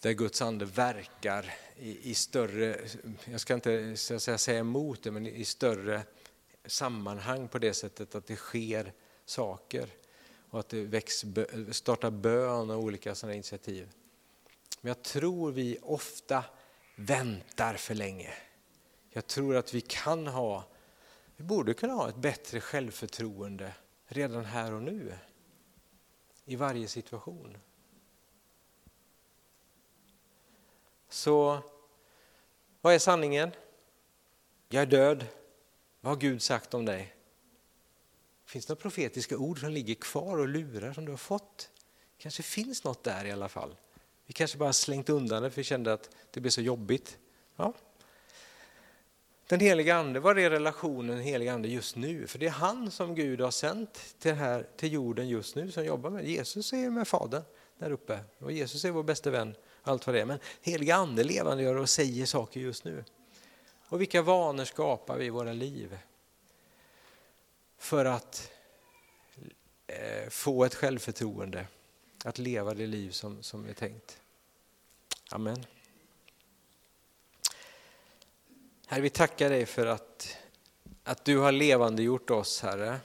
där 0.01 0.13
Guds 0.13 0.43
ande 0.43 0.65
verkar 0.65 1.55
i, 1.77 2.11
i 2.11 2.15
större, 2.15 2.81
jag 3.25 3.41
ska 3.41 3.55
inte 3.55 3.97
så 3.97 4.21
säga, 4.21 4.39
säga 4.39 4.59
emot 4.59 5.03
det, 5.03 5.11
men 5.11 5.27
i 5.27 5.45
större 5.45 6.03
sammanhang 6.67 7.49
på 7.49 7.59
det 7.59 7.75
sättet 7.75 8.15
att 8.15 8.27
det 8.27 8.37
sker 8.37 8.93
saker 9.27 9.89
och 10.51 10.61
att 10.61 10.69
det 10.69 10.85
väcks, 10.85 11.25
startar 11.71 12.11
bön 12.11 12.71
och 12.71 12.79
olika 12.79 13.15
sådana 13.15 13.35
initiativ. 13.35 13.89
Men 14.81 14.89
jag 14.89 15.03
tror 15.03 15.53
vi 15.53 15.79
ofta 15.83 16.45
väntar 16.97 17.75
för 17.75 17.95
länge. 17.95 18.35
Jag 19.11 19.27
tror 19.27 19.57
att 19.57 19.75
vi 19.75 19.81
kan 19.81 20.27
ha, 20.27 20.65
vi 21.37 21.45
borde 21.45 21.75
kunna 21.75 21.93
ha 21.93 22.09
ett 22.09 22.17
bättre 22.17 22.61
självförtroende 22.61 23.73
redan 24.07 24.45
här 24.45 24.73
och 24.73 24.83
nu. 24.83 25.15
I 26.45 26.57
varje 26.57 26.89
situation. 26.89 27.57
Så 31.09 31.59
vad 32.81 32.95
är 32.95 32.99
sanningen? 32.99 33.51
Jag 34.69 34.83
är 34.83 34.87
död. 34.87 35.27
Vad 36.01 36.13
har 36.13 36.21
Gud 36.21 36.43
sagt 36.43 36.75
om 36.75 36.85
dig? 36.85 37.16
Finns 38.47 38.67
det 38.67 38.71
några 38.71 38.81
profetiska 38.81 39.37
ord 39.37 39.61
som 39.61 39.71
ligger 39.71 39.95
kvar 39.95 40.39
och 40.39 40.49
lurar 40.49 40.93
som 40.93 41.05
du 41.05 41.13
har 41.13 41.17
fått? 41.17 41.71
kanske 42.19 42.43
finns 42.43 42.85
något 42.85 43.05
där 43.05 43.25
i 43.25 43.33
alla 43.33 43.49
fall. 43.49 43.77
Vi 44.27 44.33
kanske 44.33 44.59
bara 44.59 44.73
slängt 44.73 45.09
undan 45.09 45.43
det 45.43 45.51
för 45.51 45.57
vi 45.57 45.65
kände 45.65 45.93
att 45.93 46.11
det 46.31 46.41
blev 46.41 46.51
så 46.51 46.61
jobbigt. 46.61 47.19
Ja. 47.57 47.73
Den 49.47 49.61
heliga 49.61 49.97
ande, 49.97 50.21
vad 50.21 50.39
är 50.39 50.51
relationen 50.51 51.17
den 51.17 51.25
heliga 51.25 51.53
ande 51.53 51.69
just 51.69 51.97
nu? 51.97 52.27
För 52.27 52.39
det 52.39 52.47
är 52.47 52.51
han 52.51 52.91
som 52.91 53.15
Gud 53.15 53.41
har 53.41 53.51
sänt 53.51 54.15
till, 54.19 54.35
här, 54.35 54.67
till 54.77 54.93
jorden 54.93 55.29
just 55.29 55.57
nu 55.57 55.71
som 55.71 55.85
jobbar 55.85 56.11
med 56.11 56.29
Jesus 56.29 56.73
är 56.73 56.91
med 56.91 57.09
Fadern 57.09 57.43
där 57.79 57.91
uppe 57.91 58.21
och 58.39 58.53
Jesus 58.53 58.85
är 58.85 58.91
vår 58.91 59.03
bästa 59.03 59.31
vän. 59.31 59.55
Allt 59.83 60.07
vad 60.07 60.15
det 60.15 60.21
är. 60.21 60.25
Men 60.25 60.39
heliga 60.63 60.97
ande 60.97 61.25
levandegör 61.25 61.77
och 61.77 61.91
säger 61.91 62.27
saker 62.27 62.61
just 62.61 62.85
nu. 62.85 63.05
Och 63.89 64.01
vilka 64.01 64.23
vanor 64.23 64.65
skapar 64.65 65.17
vi 65.17 65.25
i 65.25 65.31
våra 65.31 65.53
liv? 65.53 65.99
För 67.79 68.05
att 68.05 68.53
eh, 69.87 70.29
få 70.29 70.65
ett 70.65 70.75
självförtroende 70.75 71.67
att 72.25 72.39
leva 72.39 72.75
det 72.75 72.87
liv 72.87 73.11
som, 73.11 73.43
som 73.43 73.67
är 73.67 73.73
tänkt. 73.73 74.21
Amen. 75.31 75.67
Herre, 78.87 79.01
vi 79.01 79.11
tackar 79.11 79.51
dig 79.51 79.67
för 79.67 79.87
att, 79.87 80.37
att 81.05 81.25
du 81.25 81.39
har 81.39 81.53
levande 81.53 82.03
gjort 82.03 82.31
oss, 82.31 82.63
Herre. 82.63 83.01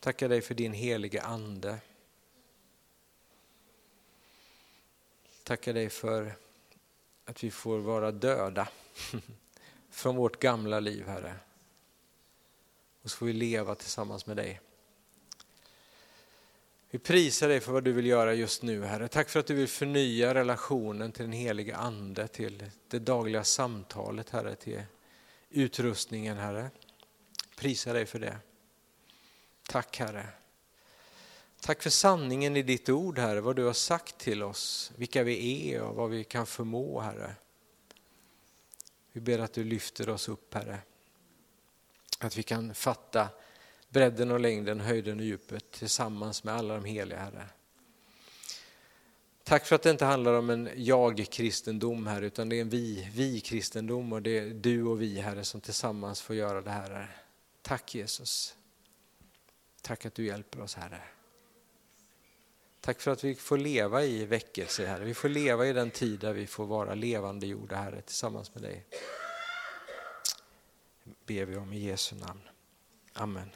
Tackar 0.00 0.28
dig 0.28 0.40
för 0.40 0.54
din 0.54 0.72
heliga 0.72 1.22
Ande. 1.22 1.78
Tackar 5.42 5.72
dig 5.72 5.90
för 5.90 6.36
att 7.24 7.44
vi 7.44 7.50
får 7.50 7.78
vara 7.78 8.12
döda 8.12 8.68
från 9.90 10.16
vårt 10.16 10.40
gamla 10.40 10.80
liv, 10.80 11.06
Herre. 11.06 11.34
Och 13.06 13.10
så 13.10 13.16
får 13.16 13.26
vi 13.26 13.32
leva 13.32 13.74
tillsammans 13.74 14.26
med 14.26 14.36
dig. 14.36 14.60
Vi 16.90 16.98
prisar 16.98 17.48
dig 17.48 17.60
för 17.60 17.72
vad 17.72 17.84
du 17.84 17.92
vill 17.92 18.06
göra 18.06 18.34
just 18.34 18.62
nu, 18.62 18.84
Herre. 18.84 19.08
Tack 19.08 19.28
för 19.28 19.40
att 19.40 19.46
du 19.46 19.54
vill 19.54 19.68
förnya 19.68 20.34
relationen 20.34 21.12
till 21.12 21.24
den 21.24 21.32
heliga 21.32 21.76
Ande, 21.76 22.28
till 22.28 22.70
det 22.88 22.98
dagliga 22.98 23.44
samtalet, 23.44 24.30
Herre, 24.30 24.54
till 24.54 24.82
utrustningen, 25.50 26.36
Herre. 26.36 26.70
Prisar 27.56 27.94
dig 27.94 28.06
för 28.06 28.18
det. 28.18 28.38
Tack, 29.68 29.98
Herre. 29.98 30.28
Tack 31.60 31.82
för 31.82 31.90
sanningen 31.90 32.56
i 32.56 32.62
ditt 32.62 32.88
ord, 32.88 33.18
Herre, 33.18 33.40
vad 33.40 33.56
du 33.56 33.64
har 33.64 33.72
sagt 33.72 34.18
till 34.18 34.42
oss, 34.42 34.92
vilka 34.96 35.22
vi 35.22 35.72
är 35.72 35.82
och 35.82 35.94
vad 35.94 36.10
vi 36.10 36.24
kan 36.24 36.46
förmå, 36.46 37.00
Herre. 37.00 37.34
Vi 39.12 39.20
ber 39.20 39.38
att 39.38 39.52
du 39.52 39.64
lyfter 39.64 40.08
oss 40.08 40.28
upp, 40.28 40.54
Herre. 40.54 40.78
Att 42.18 42.36
vi 42.36 42.42
kan 42.42 42.74
fatta 42.74 43.28
bredden 43.88 44.30
och 44.30 44.40
längden, 44.40 44.80
höjden 44.80 45.18
och 45.18 45.24
djupet 45.24 45.70
tillsammans 45.70 46.44
med 46.44 46.54
alla 46.54 46.74
de 46.74 46.84
heliga, 46.84 47.18
Herre. 47.18 47.48
Tack 49.44 49.66
för 49.66 49.76
att 49.76 49.82
det 49.82 49.90
inte 49.90 50.04
handlar 50.04 50.32
om 50.32 50.50
en 50.50 50.70
jag-kristendom 50.76 52.06
här, 52.06 52.22
utan 52.22 52.48
det 52.48 52.56
är 52.56 52.60
en 52.60 52.68
vi-kristendom 52.68 54.12
och 54.12 54.22
det 54.22 54.38
är 54.38 54.50
du 54.50 54.84
och 54.84 55.02
vi, 55.02 55.20
Herre, 55.20 55.44
som 55.44 55.60
tillsammans 55.60 56.20
får 56.20 56.36
göra 56.36 56.60
det 56.60 56.70
här. 56.70 56.90
Herre. 56.90 57.08
Tack 57.62 57.94
Jesus. 57.94 58.56
Tack 59.82 60.06
att 60.06 60.14
du 60.14 60.26
hjälper 60.26 60.60
oss, 60.60 60.74
Herre. 60.74 61.02
Tack 62.80 63.00
för 63.00 63.10
att 63.10 63.24
vi 63.24 63.34
får 63.34 63.58
leva 63.58 64.04
i 64.04 64.24
väckelse, 64.24 64.86
Herre. 64.86 65.04
Vi 65.04 65.14
får 65.14 65.28
leva 65.28 65.66
i 65.66 65.72
den 65.72 65.90
tid 65.90 66.20
där 66.20 66.32
vi 66.32 66.46
får 66.46 66.66
vara 66.66 66.94
levande 66.94 67.46
jorda, 67.46 67.76
Herre, 67.76 68.00
tillsammans 68.00 68.54
med 68.54 68.62
dig 68.62 68.84
ber 71.26 71.44
vi 71.44 71.56
om 71.56 71.72
i 71.72 71.86
Jesu 71.86 72.16
namn. 72.16 72.42
Amen. 73.12 73.50